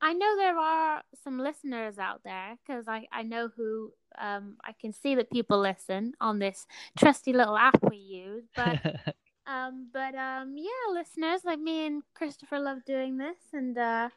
[0.00, 4.72] I know there are some listeners out there because I, I know who um I
[4.80, 6.66] can see that people listen on this
[6.98, 8.44] trusty little app we use.
[8.54, 8.78] But
[9.46, 14.08] um but um yeah, listeners like me and Christopher love doing this and uh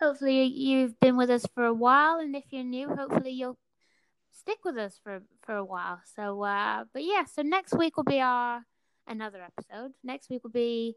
[0.00, 3.58] hopefully you've been with us for a while and if you're new, hopefully you'll
[4.32, 6.00] stick with us for for a while.
[6.16, 8.64] So uh but yeah, so next week will be our
[9.06, 9.92] another episode.
[10.04, 10.96] Next week will be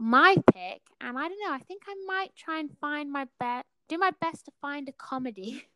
[0.00, 1.52] my pick, and I don't know.
[1.52, 4.92] I think I might try and find my best, do my best to find a
[4.92, 5.66] comedy.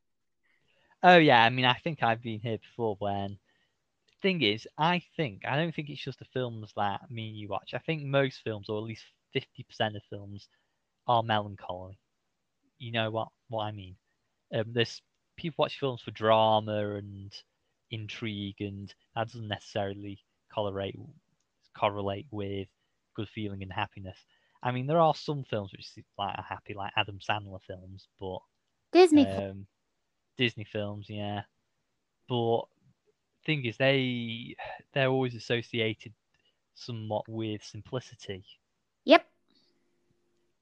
[1.03, 2.97] Oh yeah, I mean, I think I've been here before.
[2.99, 3.39] When
[4.22, 7.49] thing is, I think I don't think it's just the films that me and you
[7.49, 7.75] watch.
[7.75, 10.49] I think most films, or at least fifty percent of films,
[11.09, 11.99] are melancholy.
[12.79, 13.97] You know what what I mean?
[14.55, 15.03] Um, there's
[15.37, 17.33] people watch films for drama and
[17.91, 20.20] intrigue, and that doesn't necessarily
[20.55, 20.99] correlate
[21.77, 22.68] correlate with
[23.15, 24.19] good feeling and happiness.
[24.62, 25.87] I mean, there are some films which
[26.19, 28.39] like are happy, like Adam Sandler films, but
[28.93, 29.27] Disney.
[29.27, 29.67] um,
[30.39, 31.43] Disney films, yeah.
[32.29, 32.62] But
[33.45, 34.57] thing is, they
[34.93, 36.12] they're always associated
[36.75, 38.45] somewhat with simplicity,
[39.05, 39.27] yep.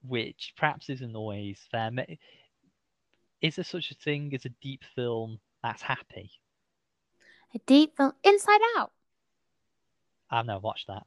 [0.06, 1.90] which perhaps isn't always fair.
[3.40, 6.30] Is there such a thing as a deep film that's happy?
[7.54, 8.12] A deep film.
[8.24, 8.92] Inside Out.
[10.30, 11.04] I've never watched that.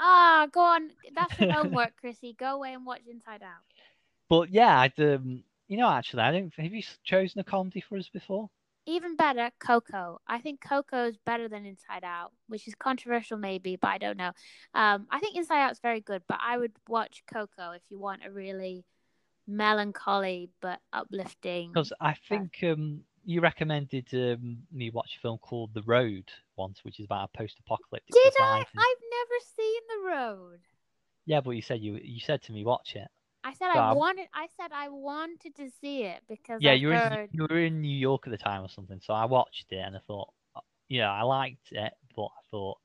[0.00, 0.90] Ah, go on.
[1.14, 2.34] That's your homework, Chrissy.
[2.38, 3.62] Go away and watch Inside Out.
[4.28, 6.52] But yeah, I'd, um, you know, actually, I don't.
[6.56, 8.48] Have you chosen a comedy for us before?
[8.86, 10.20] Even better, Coco.
[10.26, 14.16] I think Coco is better than Inside Out, which is controversial maybe, but I don't
[14.16, 14.32] know.
[14.74, 17.98] Um, I think Inside Out is very good, but I would watch Coco if you
[17.98, 18.84] want a really
[19.46, 21.72] melancholy but uplifting.
[21.72, 26.24] Because I think um, you recommended um, me watch a film called The Road
[26.64, 28.58] once, which is about a post-apocalyptic Did I?
[28.86, 30.60] I've never seen The Road.
[31.26, 33.08] Yeah, but you said you you said to me watch it.
[33.42, 34.26] I said So I I'm- wanted.
[34.34, 37.60] I said I wanted to see it because Yeah, I you were in, you were
[37.68, 40.28] in New York at the time or something, so I watched it and I thought,
[40.56, 42.78] uh, yeah, I liked it, but I thought,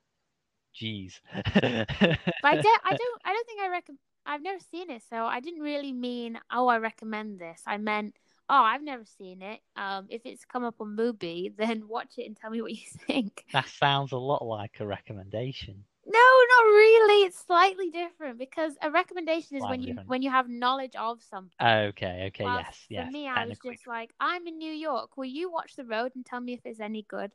[0.73, 1.19] geez.
[1.33, 2.81] But I don't.
[2.89, 3.21] I don't.
[3.27, 3.99] I don't think I recommend.
[4.27, 6.39] I've never seen it, so I didn't really mean.
[6.51, 7.61] Oh, I recommend this.
[7.67, 8.15] I meant.
[8.47, 9.59] Oh, I've never seen it.
[9.75, 12.85] Um, if it's come up on Mubi, then watch it and tell me what you
[13.07, 13.43] think.
[13.53, 15.83] that sounds a lot like a recommendation.
[16.07, 17.23] No, not really.
[17.25, 20.07] It's slightly different because a recommendation is when you different.
[20.07, 21.51] when you have knowledge of something.
[21.59, 25.17] Okay, okay, Whilst yes, For me, I was just like, I'm in New York.
[25.17, 27.31] Will you watch The Road and tell me if it's any good?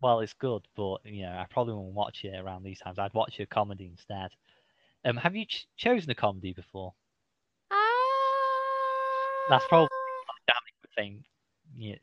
[0.00, 3.00] Well, it's good, but you know, I probably won't watch it around these times.
[3.00, 4.30] I'd watch a comedy instead.
[5.04, 6.94] Um, have you ch- chosen a comedy before?
[7.72, 7.76] Ah.
[9.50, 9.88] That's probably
[10.94, 11.24] thing.
[11.76, 11.96] Yeah,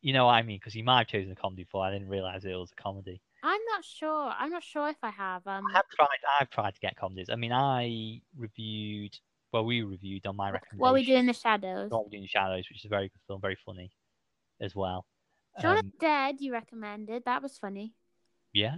[0.00, 0.58] you know what I mean?
[0.58, 1.84] Because you might have chosen a comedy before.
[1.84, 3.20] I didn't realize it was a comedy.
[3.42, 4.32] I'm not sure.
[4.38, 5.46] I'm not sure if I have.
[5.46, 6.08] Um, I have tried.
[6.40, 7.28] I've tried to get comedies.
[7.30, 9.18] I mean, I reviewed.
[9.52, 10.78] Well, we reviewed on my recommendation.
[10.78, 11.90] what we do in the shadows.
[11.90, 13.90] What We Do in the Shadows, which is a very good film, very funny,
[14.60, 15.04] as well.
[15.60, 17.24] Shaun Um, Dead, you recommended.
[17.26, 17.92] That was funny.
[18.54, 18.76] yeah.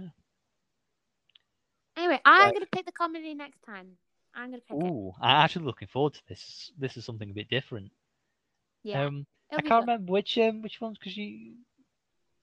[1.95, 3.97] Anyway, I'm Uh, gonna pick the comedy next time.
[4.33, 4.83] I'm gonna pick it.
[4.83, 6.71] Ooh, I'm actually looking forward to this.
[6.77, 7.89] This is something a bit different.
[8.83, 9.79] Yeah, Um, I can't good.
[9.91, 11.53] remember which um which ones because you.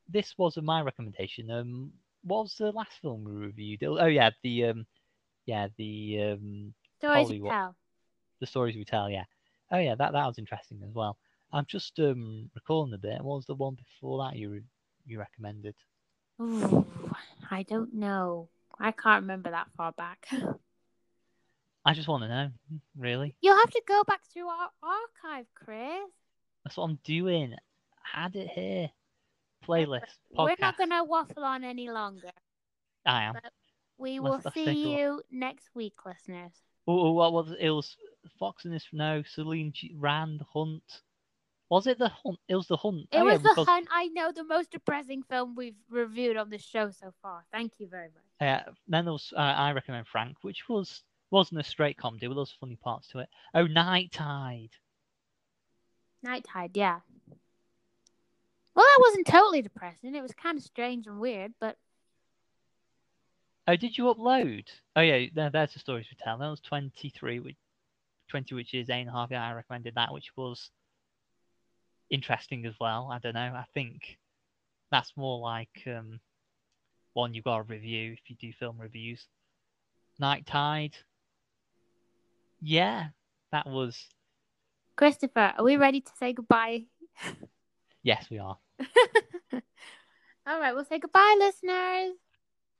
[0.08, 1.50] This wasn't my recommendation.
[1.50, 1.92] Um,
[2.24, 3.82] what was the last film we reviewed?
[3.84, 4.86] Oh yeah, the um,
[5.46, 7.76] yeah the um Stories Holly, to what- tell.
[8.40, 9.08] the stories we tell.
[9.10, 9.24] Yeah.
[9.70, 11.16] Oh yeah, that that was interesting as well.
[11.52, 13.22] I'm just um recalling a bit.
[13.22, 14.62] What was the one before that you
[15.06, 15.74] you recommended?
[16.40, 16.86] Ooh,
[17.50, 18.48] I don't know.
[18.78, 20.28] I can't remember that far back.
[21.84, 22.50] I just want to know,
[22.96, 23.34] really.
[23.40, 26.10] You'll have to go back through our archive, Chris.
[26.72, 27.54] That's what I'm doing.
[28.14, 28.88] Add it here.
[29.68, 30.16] Playlist.
[30.34, 32.30] We're not gonna waffle on any longer.
[33.04, 33.34] I am.
[33.98, 36.54] We will let's see you next week, listeners.
[36.86, 37.58] Oh, what was it?
[37.60, 37.94] It was
[38.38, 38.86] Fox in this.
[38.90, 41.02] No, Celine G- Rand Hunt.
[41.68, 42.38] Was it the Hunt?
[42.48, 43.06] It was the Hunt.
[43.12, 43.88] It oh, was yeah, the because, hunt.
[43.92, 47.44] I know the most depressing film we've reviewed on this show so far.
[47.52, 48.48] Thank you very much.
[48.48, 52.32] Uh, then there was uh, I recommend Frank, which was wasn't a straight comedy, but
[52.32, 53.28] there was funny parts to it.
[53.52, 54.70] Oh, Night Tide.
[56.22, 57.00] Night Tide, yeah.
[58.74, 60.14] Well, that wasn't totally depressing.
[60.14, 61.76] It was kind of strange and weird, but
[63.68, 64.66] Oh, did you upload?
[64.96, 66.38] Oh yeah, there, there's the stories we tell.
[66.38, 67.56] That was 23, which
[68.28, 69.30] 20, which is eight and a half.
[69.30, 70.70] Yeah, I recommended that, which was
[72.10, 73.08] interesting as well.
[73.12, 73.40] I don't know.
[73.40, 74.18] I think
[74.90, 76.18] that's more like um,
[77.12, 79.26] one you've got to review if you do film reviews.
[80.18, 80.96] Night Tide.
[82.60, 83.08] Yeah,
[83.52, 84.06] that was.
[84.96, 86.84] Christopher, are we ready to say goodbye?
[88.04, 88.58] Yes, we are.
[90.44, 92.16] All right, we'll say goodbye, listeners.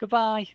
[0.00, 0.48] Goodbye.